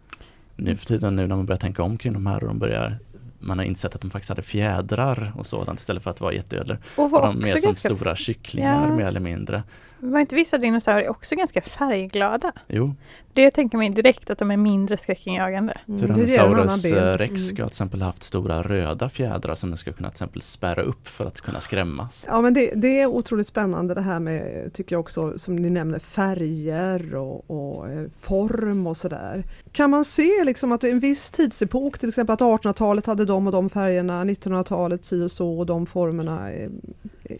Nu 0.56 0.76
för 0.76 0.86
tiden 0.86 1.16
nu 1.16 1.26
när 1.26 1.36
man 1.36 1.46
börjar 1.46 1.58
tänka 1.58 1.82
om 1.82 1.98
kring 1.98 2.12
de 2.12 2.26
här 2.26 2.42
och 2.42 2.48
de 2.48 2.58
börjar 2.58 2.98
man 3.42 3.58
har 3.58 3.64
insett 3.64 3.94
att 3.94 4.00
de 4.00 4.10
faktiskt 4.10 4.28
hade 4.28 4.42
fjädrar 4.42 5.32
och 5.36 5.46
sådant 5.46 5.80
istället 5.80 6.02
för 6.02 6.10
att 6.10 6.20
vara 6.20 6.32
jätteödlor. 6.32 6.78
Och 6.96 7.10
var 7.10 7.26
de 7.26 7.38
mer 7.38 7.56
som 7.56 7.74
stora 7.74 8.16
kycklingar 8.16 8.88
ja. 8.88 8.96
mer 8.96 9.06
eller 9.06 9.20
mindre. 9.20 9.62
Var 9.98 10.20
inte 10.20 10.34
vissa 10.34 10.58
dinosaurier 10.58 11.08
också 11.08 11.36
ganska 11.36 11.60
färgglada? 11.60 12.52
Jo. 12.66 12.94
Det 13.34 13.50
tänker 13.50 13.78
mig 13.78 13.90
direkt 13.90 14.30
att 14.30 14.38
de 14.38 14.50
är 14.50 14.56
mindre 14.56 14.96
skräckinjagande. 14.96 15.72
Mm. 15.88 16.00
Tyrannosaurus 16.00 16.84
eh, 16.84 17.18
rex 17.18 17.30
mm. 17.30 17.38
ska 17.38 17.56
till 17.56 17.66
exempel 17.66 18.02
haft 18.02 18.22
stora 18.22 18.62
röda 18.62 19.08
fjädrar 19.08 19.54
som 19.54 19.70
den 19.70 19.76
ska 19.76 19.92
kunna 19.92 20.08
till 20.08 20.14
exempel 20.14 20.42
spärra 20.42 20.82
upp 20.82 21.08
för 21.08 21.26
att 21.26 21.40
kunna 21.40 21.60
skrämmas. 21.60 22.26
Ja 22.28 22.40
men 22.40 22.54
det, 22.54 22.72
det 22.74 23.00
är 23.00 23.06
otroligt 23.06 23.46
spännande 23.46 23.94
det 23.94 24.00
här 24.00 24.20
med, 24.20 24.70
tycker 24.74 24.94
jag 24.94 25.00
också, 25.00 25.38
som 25.38 25.56
ni 25.56 25.70
nämner, 25.70 25.98
färger 25.98 27.14
och, 27.14 27.50
och 27.50 27.88
eh, 27.90 28.06
form 28.20 28.86
och 28.86 28.96
sådär. 28.96 29.44
Kan 29.72 29.90
man 29.90 30.04
se 30.04 30.44
liksom 30.44 30.72
att 30.72 30.84
en 30.84 31.00
viss 31.00 31.30
tidsepok, 31.30 31.98
till 31.98 32.08
exempel 32.08 32.34
att 32.34 32.40
1800-talet 32.40 33.06
hade 33.06 33.24
de 33.24 33.46
och 33.46 33.52
de 33.52 33.70
färgerna, 33.70 34.24
1900-talet 34.24 35.04
si 35.04 35.22
och 35.22 35.32
så 35.32 35.58
och 35.58 35.66
de 35.66 35.86
formerna. 35.86 36.52
Är, 36.52 36.70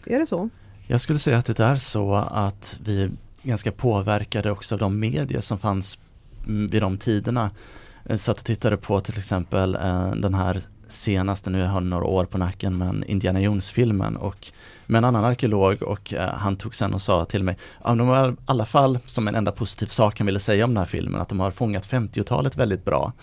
är 0.05 0.19
det 0.19 0.27
så? 0.27 0.49
Jag 0.87 1.01
skulle 1.01 1.19
säga 1.19 1.37
att 1.37 1.45
det 1.45 1.59
är 1.59 1.75
så 1.75 2.15
att 2.15 2.79
vi 2.85 3.09
ganska 3.43 3.71
påverkade 3.71 4.51
också 4.51 4.75
av 4.75 4.79
de 4.79 4.99
medier 4.99 5.41
som 5.41 5.59
fanns 5.59 5.97
mm, 6.47 6.67
vid 6.67 6.81
de 6.81 6.97
tiderna. 6.97 7.51
Jag 8.03 8.19
satt 8.19 8.39
och 8.39 8.45
tittade 8.45 8.77
på 8.77 8.99
till 8.99 9.17
exempel 9.17 9.75
eh, 9.75 10.11
den 10.11 10.33
här 10.33 10.61
senaste, 10.87 11.49
nu 11.49 11.65
har 11.65 11.73
jag 11.73 11.83
några 11.83 12.05
år 12.05 12.25
på 12.25 12.37
nacken, 12.37 12.77
men 12.77 13.03
Indiana 13.03 13.41
Jones-filmen 13.41 14.17
och 14.17 14.51
med 14.85 14.97
en 14.97 15.05
annan 15.05 15.25
arkeolog 15.25 15.81
och 15.81 16.13
eh, 16.13 16.29
han 16.29 16.55
tog 16.55 16.75
sen 16.75 16.93
och 16.93 17.01
sa 17.01 17.25
till 17.25 17.43
mig, 17.43 17.57
ja, 17.83 17.95
de 17.95 18.07
har 18.07 18.31
i 18.31 18.35
alla 18.45 18.65
fall 18.65 18.99
som 19.05 19.27
en 19.27 19.35
enda 19.35 19.51
positiv 19.51 19.87
sak 19.87 20.19
han 20.19 20.25
ville 20.25 20.39
säga 20.39 20.65
om 20.65 20.69
den 20.69 20.77
här 20.77 20.85
filmen, 20.85 21.21
att 21.21 21.29
de 21.29 21.39
har 21.39 21.51
fångat 21.51 21.87
50-talet 21.89 22.57
väldigt 22.57 22.85
bra. 22.85 23.13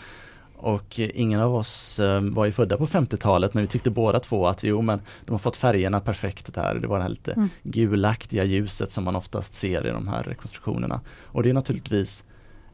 Och 0.60 0.98
ingen 0.98 1.40
av 1.40 1.54
oss 1.54 1.98
eh, 1.98 2.20
var 2.20 2.44
ju 2.44 2.52
födda 2.52 2.76
på 2.76 2.86
50-talet 2.86 3.54
men 3.54 3.62
vi 3.62 3.66
tyckte 3.66 3.90
båda 3.90 4.20
två 4.20 4.46
att 4.46 4.62
jo 4.62 4.82
men 4.82 5.00
de 5.24 5.32
har 5.32 5.38
fått 5.38 5.56
färgerna 5.56 6.00
perfekt 6.00 6.54
där. 6.54 6.74
Det 6.74 6.86
var 6.86 6.96
det 6.96 7.02
här 7.02 7.10
lite 7.10 7.32
mm. 7.32 7.48
gulaktiga 7.62 8.44
ljuset 8.44 8.92
som 8.92 9.04
man 9.04 9.16
oftast 9.16 9.54
ser 9.54 9.86
i 9.86 9.90
de 9.90 10.08
här 10.08 10.22
rekonstruktionerna. 10.22 11.00
Och 11.24 11.42
det 11.42 11.50
är 11.50 11.54
naturligtvis 11.54 12.24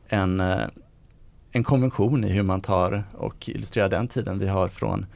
en, 0.09 0.41
eh, 0.41 0.67
en 1.51 1.65
konvention 1.65 2.25
i 2.25 2.29
hur 2.29 2.43
man 2.43 2.61
tar 2.61 3.05
och 3.15 3.49
illustrerar 3.49 3.89
den 3.89 4.09
tiden 4.09 4.39
vi 4.39 4.49
har 4.49 4.69
från 4.69 5.07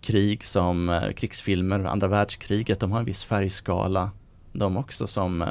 krig 0.00 0.44
som 0.44 0.88
eh, 0.88 1.12
krigsfilmer, 1.12 1.84
andra 1.84 2.08
världskriget, 2.08 2.80
de 2.80 2.92
har 2.92 2.98
en 2.98 3.04
viss 3.04 3.24
färgskala 3.24 4.10
de 4.52 4.76
också 4.76 5.06
som 5.06 5.44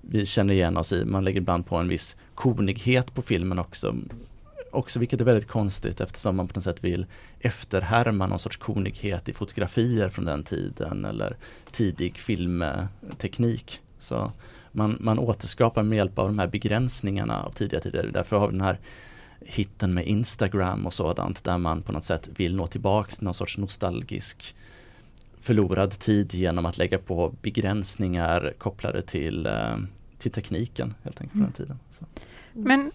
vi 0.00 0.26
känner 0.26 0.54
igen 0.54 0.76
oss 0.76 0.92
i. 0.92 1.04
Man 1.04 1.24
lägger 1.24 1.40
ibland 1.40 1.66
på 1.66 1.76
en 1.76 1.88
viss 1.88 2.16
konighet 2.34 3.14
på 3.14 3.22
filmen 3.22 3.58
också 3.58 3.94
också 4.70 4.98
vilket 4.98 5.20
är 5.20 5.24
väldigt 5.24 5.48
konstigt 5.48 6.00
eftersom 6.00 6.36
man 6.36 6.48
på 6.48 6.54
något 6.54 6.64
sätt 6.64 6.84
vill 6.84 7.06
efterhärma 7.40 8.26
någon 8.26 8.38
sorts 8.38 8.56
konighet 8.56 9.28
i 9.28 9.32
fotografier 9.32 10.08
från 10.08 10.24
den 10.24 10.44
tiden 10.44 11.04
eller 11.04 11.36
tidig 11.70 12.18
filmteknik. 12.18 13.80
Så 13.98 14.32
man, 14.72 14.96
man 15.00 15.18
återskapar 15.18 15.82
med 15.82 15.96
hjälp 15.96 16.18
av 16.18 16.26
de 16.26 16.38
här 16.38 16.46
begränsningarna 16.46 17.42
av 17.42 17.52
tidiga 17.52 17.80
tider. 17.80 18.10
Därför 18.12 18.38
har 18.38 18.46
vi 18.46 18.52
den 18.52 18.60
här 18.60 18.78
hitten 19.40 19.94
med 19.94 20.06
Instagram 20.06 20.86
och 20.86 20.94
sådant 20.94 21.44
där 21.44 21.58
man 21.58 21.82
på 21.82 21.92
något 21.92 22.04
sätt 22.04 22.28
vill 22.36 22.56
nå 22.56 22.66
tillbaks 22.66 23.16
till 23.16 23.24
någon 23.24 23.34
sorts 23.34 23.58
nostalgisk 23.58 24.54
förlorad 25.38 25.90
tid 25.90 26.34
genom 26.34 26.66
att 26.66 26.78
lägga 26.78 26.98
på 26.98 27.34
begränsningar 27.42 28.54
kopplade 28.58 29.02
till, 29.02 29.46
eh, 29.46 29.76
till 30.18 30.32
tekniken 30.32 30.94
helt 31.02 31.20
enkelt 31.20 31.40
på 31.40 31.44
den 31.44 31.52
tiden. 31.52 31.78
Så. 31.90 32.04
Men 32.52 32.92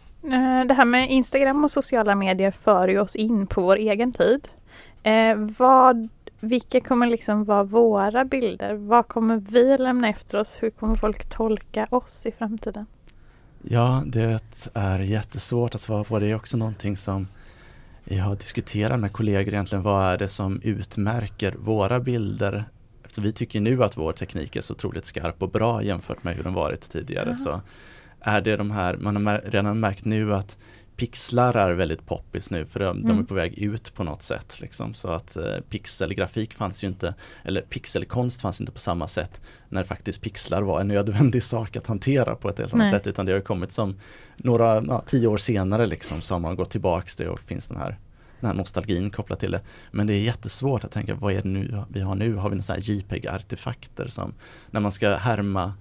det 0.68 0.74
här 0.74 0.86
med 0.86 1.10
Instagram 1.10 1.64
och 1.64 1.72
sociala 1.72 2.16
medier 2.16 2.52
för 2.52 2.88
ju 2.88 3.00
oss 3.00 3.16
in 3.16 3.48
på 3.48 3.62
vår 3.62 3.76
egen 3.76 4.14
tid. 4.14 4.48
Eh, 5.04 5.38
vad, 5.58 6.10
vilka 6.40 6.82
kommer 6.82 7.08
liksom 7.08 7.44
vara 7.44 7.64
våra 7.64 8.26
bilder? 8.26 8.74
Vad 8.74 9.08
kommer 9.08 9.38
vi 9.38 9.78
lämna 9.78 10.10
efter 10.10 10.40
oss? 10.40 10.58
Hur 10.62 10.70
kommer 10.70 10.96
folk 10.96 11.30
tolka 11.30 11.88
oss 11.90 12.26
i 12.26 12.32
framtiden? 12.32 12.86
Ja, 13.62 14.04
det 14.06 14.40
är 14.74 15.00
jättesvårt 15.00 15.76
att 15.76 15.82
svara 15.82 16.04
på. 16.04 16.20
Det 16.20 16.28
är 16.28 16.36
också 16.36 16.58
någonting 16.58 16.98
som 16.98 17.28
jag 18.04 18.24
har 18.24 18.36
diskuterat 18.36 19.00
med 19.00 19.14
kollegor 19.14 19.54
egentligen. 19.54 19.84
Vad 19.84 20.06
är 20.06 20.18
det 20.18 20.28
som 20.28 20.62
utmärker 20.64 21.52
våra 21.52 22.00
bilder? 22.00 22.66
Eftersom 23.04 23.24
vi 23.24 23.32
tycker 23.32 23.62
nu 23.62 23.84
att 23.84 23.98
vår 23.98 24.12
teknik 24.12 24.56
är 24.56 24.62
så 24.62 24.74
otroligt 24.74 25.06
skarp 25.06 25.42
och 25.42 25.50
bra 25.50 25.84
jämfört 25.84 26.24
med 26.24 26.36
hur 26.36 26.44
den 26.44 26.54
varit 26.54 26.90
tidigare. 26.92 27.26
Jaha. 27.26 27.36
Så 27.36 27.62
är 28.26 28.42
det 28.42 28.58
de 28.58 28.72
här, 28.72 28.98
man 28.98 29.28
har 29.28 29.42
redan 29.46 29.80
märkt 29.80 30.06
nu 30.06 30.36
att 30.36 30.58
pixlar 30.96 31.54
är 31.54 31.74
väldigt 31.74 32.06
poppis 32.06 32.52
nu 32.52 32.66
för 32.66 32.80
de, 32.80 32.90
mm. 32.90 33.02
de 33.02 33.10
är 33.10 33.14
mm. 33.14 33.26
på 33.26 33.34
väg 33.34 33.58
ut 33.58 33.94
på 33.94 34.04
något 34.04 34.22
sätt. 34.22 34.58
Liksom. 34.62 34.94
Så 34.94 35.10
att 35.10 35.38
eh, 35.38 35.60
pixelgrafik 35.70 36.54
fanns 36.54 36.84
ju 36.84 36.88
inte, 36.88 37.14
eller 37.44 37.62
pixelkonst 37.62 38.42
fanns 38.42 38.60
inte 38.60 38.72
på 38.72 38.80
samma 38.80 39.08
sätt 39.08 39.42
när 39.70 39.84
faktiskt 39.84 40.22
pixlar 40.22 40.62
var 40.62 40.82
en 40.82 40.88
nödvändig 40.88 41.44
sak 41.44 41.76
att 41.76 41.88
hantera 41.88 42.36
på 42.36 42.50
ett 42.50 42.60
helt 42.60 42.74
annat 42.74 42.90
sätt 42.90 43.08
utan 43.08 43.26
det 43.26 43.34
har 43.34 43.40
kommit 43.40 43.72
som 43.72 44.00
några, 44.38 44.84
ja, 44.88 45.04
tio 45.08 45.28
år 45.28 45.38
senare 45.38 45.86
liksom 45.86 46.22
så 46.22 46.34
har 46.34 46.40
man 46.40 46.56
gått 46.56 46.70
tillbaks 46.70 47.16
det 47.16 47.30
och 47.30 47.40
finns 47.40 47.68
den 47.68 47.78
här 47.78 47.98
den 48.40 48.48
här 48.48 48.58
nostalgin 48.58 49.10
kopplat 49.10 49.40
till 49.40 49.52
det. 49.52 49.62
Men 49.92 50.08
det 50.08 50.14
är 50.14 50.22
jättesvårt 50.22 50.84
att 50.84 50.92
tänka 50.92 51.16
vad 51.16 51.34
är 51.34 51.42
det 51.42 51.50
nu 51.50 51.84
vi 51.90 52.02
har 52.02 52.16
nu? 52.16 52.36
Har 52.36 52.50
vi 52.50 52.56
några 52.56 52.80
JPEG-artefakter 52.80 54.08
som 54.08 54.34
när 54.72 54.80
man 54.80 54.92
ska 54.92 55.16
härma 55.16 55.74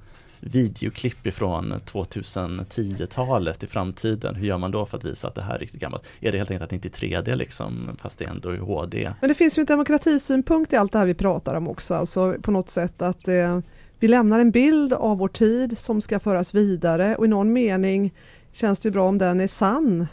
videoklipp 0.46 1.26
ifrån 1.26 1.74
2010-talet 1.84 3.62
i 3.62 3.66
framtiden. 3.66 4.34
Hur 4.34 4.46
gör 4.46 4.58
man 4.58 4.70
då 4.70 4.86
för 4.86 4.98
att 4.98 5.04
visa 5.04 5.28
att 5.28 5.34
det 5.34 5.42
här 5.42 5.54
är 5.54 5.58
riktigt 5.58 5.80
gammalt? 5.80 6.04
Är 6.20 6.32
det 6.32 6.38
helt 6.38 6.50
enkelt 6.50 6.62
att 6.62 6.70
det 6.70 6.76
inte 6.76 6.88
är 6.88 7.22
3D 7.22 7.36
liksom, 7.36 7.96
fast 8.00 8.18
det 8.18 8.24
är 8.24 8.30
ändå 8.30 8.54
i 8.54 8.58
HD? 8.58 9.12
Men 9.20 9.28
det 9.28 9.34
finns 9.34 9.58
ju 9.58 9.60
en 9.60 9.66
demokratisynpunkt 9.66 10.72
i 10.72 10.76
allt 10.76 10.92
det 10.92 10.98
här 10.98 11.06
vi 11.06 11.14
pratar 11.14 11.54
om 11.54 11.68
också, 11.68 11.94
alltså 11.94 12.36
på 12.42 12.50
något 12.50 12.70
sätt 12.70 13.02
att 13.02 13.28
eh, 13.28 13.60
vi 13.98 14.08
lämnar 14.08 14.38
en 14.40 14.50
bild 14.50 14.92
av 14.92 15.18
vår 15.18 15.28
tid 15.28 15.78
som 15.78 16.00
ska 16.00 16.20
föras 16.20 16.54
vidare 16.54 17.16
och 17.16 17.24
i 17.24 17.28
någon 17.28 17.52
mening 17.52 18.14
känns 18.52 18.80
det 18.80 18.90
bra 18.90 19.08
om 19.08 19.18
den 19.18 19.40
är 19.40 19.46
sann, 19.46 20.06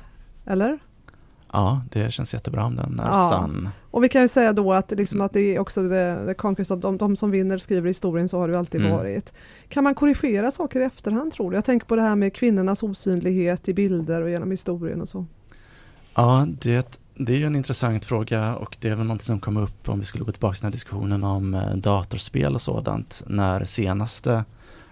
eller? 0.46 0.80
Ja, 1.54 1.82
det 1.90 2.12
känns 2.14 2.34
jättebra 2.34 2.66
om 2.66 2.76
den 2.76 3.00
är 3.00 3.08
ja. 3.08 3.30
sann. 3.30 3.70
Och 3.92 4.04
vi 4.04 4.10
kan 4.10 4.22
ju 4.22 4.28
säga 4.28 4.54
då 4.54 4.74
att, 4.74 4.92
liksom 4.92 5.22
att 5.22 5.34
det 5.34 5.56
är 5.56 5.60
också 5.60 5.84
det, 5.84 6.26
det 6.26 6.34
conquest 6.34 6.72
of, 6.72 6.80
de, 6.80 6.98
de 6.98 7.18
som 7.18 7.32
vinner 7.32 7.58
skriver 7.58 7.88
historien, 7.88 8.30
så 8.30 8.40
har 8.40 8.48
det 8.48 8.60
alltid 8.60 8.82
mm. 8.82 8.94
varit. 8.94 9.34
Kan 9.70 9.84
man 9.84 9.96
korrigera 9.96 10.52
saker 10.52 10.80
i 10.80 10.84
efterhand 10.84 11.34
tror 11.34 11.52
du? 11.52 11.58
Jag 11.58 11.66
tänker 11.66 11.88
på 11.88 11.96
det 11.96 12.02
här 12.02 12.16
med 12.16 12.34
kvinnornas 12.34 12.84
osynlighet 12.84 13.70
i 13.70 13.74
bilder 13.74 14.22
och 14.22 14.30
genom 14.30 14.52
historien 14.52 15.02
och 15.02 15.10
så. 15.10 15.26
Ja, 16.16 16.48
det, 16.62 17.00
det 17.16 17.34
är 17.34 17.38
ju 17.38 17.46
en 17.46 17.56
intressant 17.56 18.06
fråga 18.06 18.56
och 18.56 18.78
det 18.80 18.90
är 18.90 18.96
väl 18.96 19.08
något 19.08 19.22
som 19.22 19.40
kom 19.40 19.58
upp 19.58 19.90
om 19.90 20.00
vi 20.00 20.06
skulle 20.06 20.24
gå 20.24 20.32
tillbaka 20.32 20.54
till 20.54 20.62
den 20.62 20.68
här 20.68 20.72
diskussionen 20.72 21.24
om 21.24 21.54
eh, 21.54 21.76
datorspel 21.76 22.56
och 22.56 22.62
sådant. 22.62 23.24
När 23.28 23.66
senaste 23.66 24.44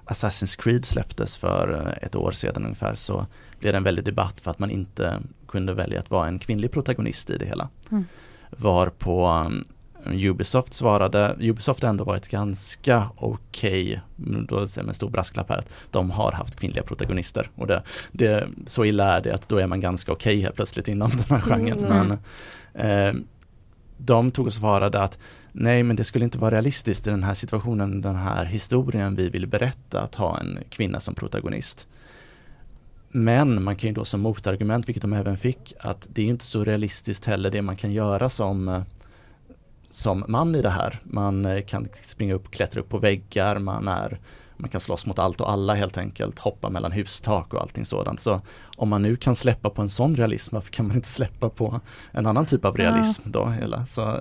Assassin's 0.05 0.61
Creed 0.61 0.85
släpptes 0.85 1.37
för 1.37 1.85
eh, 1.85 2.05
ett 2.05 2.15
år 2.15 2.31
sedan 2.31 2.63
ungefär 2.63 2.95
så 2.95 3.25
blev 3.59 3.73
det 3.73 3.77
en 3.77 3.83
väldig 3.83 4.05
debatt 4.05 4.39
för 4.39 4.51
att 4.51 4.59
man 4.59 4.71
inte 4.71 5.19
kunde 5.49 5.73
välja 5.73 5.99
att 5.99 6.11
vara 6.11 6.27
en 6.27 6.39
kvinnlig 6.39 6.71
protagonist 6.71 7.29
i 7.29 7.37
det 7.37 7.45
hela. 7.45 7.69
Mm. 7.91 8.05
Var 8.49 8.89
på 8.89 9.27
um, 9.27 9.63
Ubisoft 10.05 10.73
svarade, 10.73 11.35
Ubisoft 11.39 11.83
har 11.83 11.89
ändå 11.89 12.03
varit 12.03 12.27
ganska 12.27 13.09
okej, 13.15 14.01
okay, 14.17 14.41
då 14.47 14.67
säger 14.67 14.83
man 14.83 14.89
en 14.89 14.95
stor 14.95 15.09
brasklapp 15.09 15.49
här, 15.49 15.57
att 15.57 15.69
de 15.91 16.11
har 16.11 16.31
haft 16.31 16.55
kvinnliga 16.55 16.83
protagonister 16.83 17.49
och 17.55 17.67
det, 17.67 17.83
det 18.11 18.47
så 18.65 18.85
illa 18.85 19.17
är 19.17 19.21
det 19.21 19.33
att 19.33 19.49
då 19.49 19.57
är 19.57 19.67
man 19.67 19.79
ganska 19.79 20.11
okej 20.11 20.33
okay 20.33 20.41
helt 20.41 20.55
plötsligt 20.55 20.87
inom 20.87 21.09
den 21.09 21.25
här 21.29 21.41
genren. 21.41 21.85
Mm. 21.85 22.17
Men, 22.73 23.17
eh, 23.17 23.21
de 23.97 24.31
tog 24.31 24.45
och 24.45 24.53
svarade 24.53 25.01
att 25.01 25.19
nej 25.51 25.83
men 25.83 25.95
det 25.95 26.03
skulle 26.03 26.25
inte 26.25 26.37
vara 26.37 26.51
realistiskt 26.51 27.07
i 27.07 27.09
den 27.09 27.23
här 27.23 27.33
situationen, 27.33 28.01
den 28.01 28.15
här 28.15 28.45
historien 28.45 29.15
vi 29.15 29.29
vill 29.29 29.47
berätta 29.47 30.01
att 30.01 30.15
ha 30.15 30.39
en 30.39 30.59
kvinna 30.69 30.99
som 30.99 31.15
protagonist. 31.15 31.87
Men 33.11 33.63
man 33.63 33.75
kan 33.75 33.87
ju 33.87 33.93
då 33.93 34.05
som 34.05 34.21
motargument, 34.21 34.87
vilket 34.87 35.01
de 35.01 35.13
även 35.13 35.37
fick, 35.37 35.73
att 35.79 36.07
det 36.09 36.21
är 36.21 36.25
inte 36.25 36.45
så 36.45 36.63
realistiskt 36.63 37.25
heller 37.25 37.51
det 37.51 37.61
man 37.61 37.75
kan 37.75 37.91
göra 37.91 38.29
som, 38.29 38.83
som 39.89 40.25
man 40.27 40.55
i 40.55 40.61
det 40.61 40.69
här. 40.69 40.99
Man 41.03 41.45
eh, 41.45 41.61
kan 41.61 41.87
springa 42.01 42.33
upp, 42.33 42.51
klättra 42.51 42.81
upp 42.81 42.89
på 42.89 42.97
väggar, 42.97 43.59
man, 43.59 43.87
är, 43.87 44.19
man 44.57 44.69
kan 44.69 44.81
slåss 44.81 45.05
mot 45.05 45.19
allt 45.19 45.41
och 45.41 45.51
alla 45.51 45.73
helt 45.73 45.97
enkelt, 45.97 46.39
hoppa 46.39 46.69
mellan 46.69 46.91
hustak 46.91 47.53
och 47.53 47.61
allting 47.61 47.85
sådant. 47.85 48.19
Så 48.19 48.41
om 48.77 48.89
man 48.89 49.01
nu 49.01 49.15
kan 49.15 49.35
släppa 49.35 49.69
på 49.69 49.81
en 49.81 49.89
sån 49.89 50.15
realism, 50.15 50.55
varför 50.55 50.71
kan 50.71 50.87
man 50.87 50.95
inte 50.95 51.09
släppa 51.09 51.49
på 51.49 51.81
en 52.11 52.25
annan 52.25 52.45
typ 52.45 52.65
av 52.65 52.77
realism 52.77 53.21
ja. 53.25 53.31
då? 53.31 53.45
Hela? 53.45 53.85
Så 53.85 54.19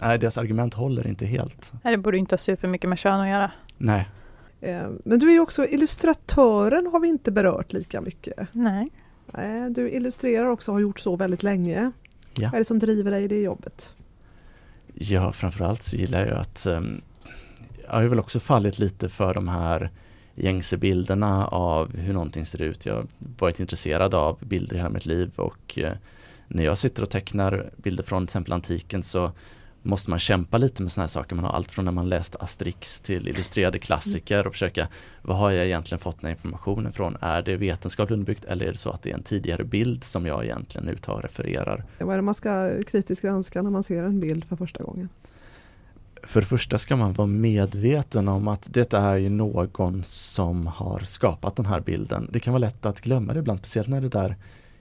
nej, 0.00 0.18
deras 0.18 0.38
argument 0.38 0.74
håller 0.74 1.06
inte 1.06 1.26
helt. 1.26 1.72
Nej, 1.82 1.96
det 1.96 1.98
borde 1.98 2.18
inte 2.18 2.32
ha 2.32 2.38
supermycket 2.38 2.88
med 2.88 2.98
kön 2.98 3.20
att 3.20 3.28
göra. 3.28 3.50
Nej. 3.78 4.08
Eh, 4.60 4.88
men 5.04 5.18
du 5.18 5.28
är 5.28 5.32
ju 5.32 5.40
också 5.40 5.66
illustratören 5.66 6.86
har 6.86 7.00
vi 7.00 7.08
inte 7.08 7.30
berört 7.30 7.72
lika 7.72 8.00
mycket. 8.00 8.48
Nej. 8.52 8.88
Nej, 9.26 9.70
du 9.70 9.90
illustrerar 9.90 10.48
också 10.48 10.70
och 10.70 10.74
har 10.74 10.80
gjort 10.80 11.00
så 11.00 11.16
väldigt 11.16 11.42
länge. 11.42 11.92
Ja. 12.38 12.48
Vad 12.48 12.54
är 12.54 12.58
det 12.58 12.64
som 12.64 12.78
driver 12.78 13.10
dig 13.10 13.24
i 13.24 13.28
det 13.28 13.40
jobbet? 13.40 13.92
Ja, 14.94 15.32
framförallt 15.32 15.82
så 15.82 15.96
gillar 15.96 16.26
jag 16.26 16.38
att 16.38 16.66
um, 16.66 17.00
jag 17.84 17.92
har 17.92 18.02
väl 18.02 18.20
också 18.20 18.40
fallit 18.40 18.78
lite 18.78 19.08
för 19.08 19.34
de 19.34 19.48
här 19.48 19.90
gängse 20.34 20.76
bilderna 20.76 21.46
av 21.46 21.96
hur 21.96 22.12
någonting 22.12 22.46
ser 22.46 22.62
ut. 22.62 22.86
Jag 22.86 22.94
har 22.94 23.06
varit 23.38 23.60
intresserad 23.60 24.14
av 24.14 24.38
bilder 24.40 24.74
i 24.74 24.78
hela 24.78 24.90
mitt 24.90 25.06
liv 25.06 25.30
och 25.36 25.78
eh, 25.78 25.92
när 26.48 26.64
jag 26.64 26.78
sitter 26.78 27.02
och 27.02 27.10
tecknar 27.10 27.70
bilder 27.76 28.02
från 28.02 28.22
till 28.22 28.30
exempel 28.30 28.52
antiken 28.52 29.02
så 29.02 29.32
måste 29.82 30.10
man 30.10 30.18
kämpa 30.18 30.58
lite 30.58 30.82
med 30.82 30.92
sådana 30.92 31.02
här 31.02 31.08
saker. 31.08 31.36
Man 31.36 31.44
har 31.44 31.52
allt 31.52 31.72
från 31.72 31.84
när 31.84 31.92
man 31.92 32.08
läst 32.08 32.36
Asterix 32.36 33.00
till 33.00 33.28
illustrerade 33.28 33.78
klassiker 33.78 34.46
och 34.46 34.52
försöka 34.52 34.88
vad 35.22 35.36
har 35.36 35.50
jag 35.50 35.66
egentligen 35.66 35.98
fått 35.98 36.20
den 36.20 36.26
här 36.26 36.30
informationen 36.30 36.92
från? 36.92 37.16
Är 37.20 37.42
det 37.42 37.56
vetenskapligt 37.56 38.14
underbyggt 38.14 38.44
eller 38.44 38.66
är 38.66 38.72
det 38.72 38.78
så 38.78 38.90
att 38.90 39.02
det 39.02 39.10
är 39.10 39.14
en 39.14 39.22
tidigare 39.22 39.64
bild 39.64 40.04
som 40.04 40.26
jag 40.26 40.44
egentligen 40.44 40.86
nu 40.86 40.96
tar 40.96 41.14
och 41.14 41.22
refererar? 41.22 41.84
Vad 41.98 42.12
är 42.12 42.16
det 42.16 42.22
man 42.22 42.34
ska 42.34 42.82
kritiskt 42.84 43.22
granska 43.22 43.62
när 43.62 43.70
man 43.70 43.82
ser 43.82 44.02
en 44.02 44.20
bild 44.20 44.44
för 44.44 44.56
första 44.56 44.84
gången? 44.84 45.08
För 46.22 46.40
det 46.40 46.46
första 46.46 46.78
ska 46.78 46.96
man 46.96 47.12
vara 47.12 47.26
medveten 47.26 48.28
om 48.28 48.48
att 48.48 48.68
det 48.72 48.94
är 48.94 49.16
ju 49.16 49.28
någon 49.28 50.02
som 50.04 50.66
har 50.66 51.00
skapat 51.00 51.56
den 51.56 51.66
här 51.66 51.80
bilden. 51.80 52.28
Det 52.32 52.40
kan 52.40 52.52
vara 52.52 52.60
lätt 52.60 52.86
att 52.86 53.00
glömma 53.00 53.32
det 53.32 53.38
ibland, 53.38 53.58
speciellt 53.58 53.88
när 53.88 54.00
det 54.00 54.14
är 54.14 54.36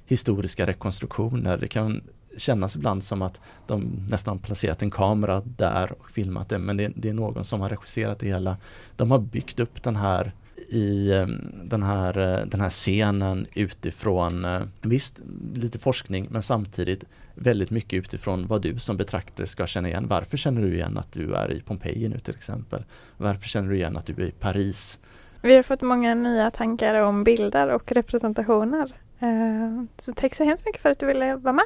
historiska 0.06 0.68
rekonstruktioner. 0.68 1.58
Det 1.58 1.68
kan 1.68 2.02
kännas 2.38 2.76
ibland 2.76 3.04
som 3.04 3.22
att 3.22 3.42
de 3.68 4.06
nästan 4.10 4.40
placerat 4.40 4.82
en 4.82 4.92
kamera 4.92 5.42
där 5.46 5.92
och 5.92 6.12
filmat 6.12 6.50
det, 6.50 6.58
men 6.58 6.78
det, 6.78 6.92
det 6.96 7.10
är 7.10 7.14
någon 7.14 7.44
som 7.44 7.62
har 7.62 7.70
regisserat 7.70 8.20
det 8.20 8.28
hela. 8.28 8.58
De 8.96 9.12
har 9.12 9.20
byggt 9.20 9.60
upp 9.60 9.84
den 9.84 9.96
här 9.96 10.32
i 10.70 11.14
ehm, 11.14 11.52
den 11.64 11.84
här, 11.84 12.18
eh, 12.18 12.46
den 12.46 12.62
här 12.62 12.70
scenen 12.70 13.48
utifrån, 13.56 14.46
eh, 14.46 14.62
visst 14.82 15.22
lite 15.54 15.80
forskning 15.80 16.28
men 16.32 16.44
samtidigt 16.44 17.04
väldigt 17.36 17.70
mycket 17.70 18.00
utifrån 18.00 18.48
vad 18.48 18.62
du 18.62 18.80
som 18.80 18.98
betraktare 18.98 19.48
ska 19.48 19.68
känna 19.68 19.88
igen. 19.88 20.08
Varför 20.08 20.38
känner 20.38 20.62
du 20.62 20.74
igen 20.74 20.98
att 20.98 21.12
du 21.12 21.34
är 21.34 21.52
i 21.54 21.62
Pompeji 21.62 22.10
nu 22.10 22.20
till 22.20 22.36
exempel? 22.36 22.84
Varför 23.18 23.48
känner 23.48 23.70
du 23.70 23.76
igen 23.76 23.98
att 23.98 24.06
du 24.06 24.14
är 24.14 24.28
i 24.28 24.32
Paris? 24.32 25.00
Vi 25.42 25.56
har 25.56 25.64
fått 25.64 25.82
många 25.82 26.16
nya 26.16 26.52
tankar 26.52 26.96
om 26.96 27.24
bilder 27.24 27.68
och 27.68 27.92
representationer. 27.92 28.94
Eh, 29.20 29.84
så 30.00 30.14
tack 30.14 30.36
så 30.36 30.44
hemskt 30.44 30.66
mycket 30.66 30.82
för 30.82 30.92
att 30.92 31.00
du 31.00 31.06
ville 31.06 31.36
vara 31.36 31.54
med. 31.54 31.66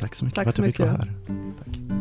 Tack 0.00 0.14
så 0.14 0.24
mycket 0.24 0.36
Tack 0.36 0.44
för 0.44 0.50
att 0.50 0.56
du 0.56 0.62
fick 0.62 0.78
vara 0.78 0.90
här. 0.90 1.12
Tack. 1.58 1.99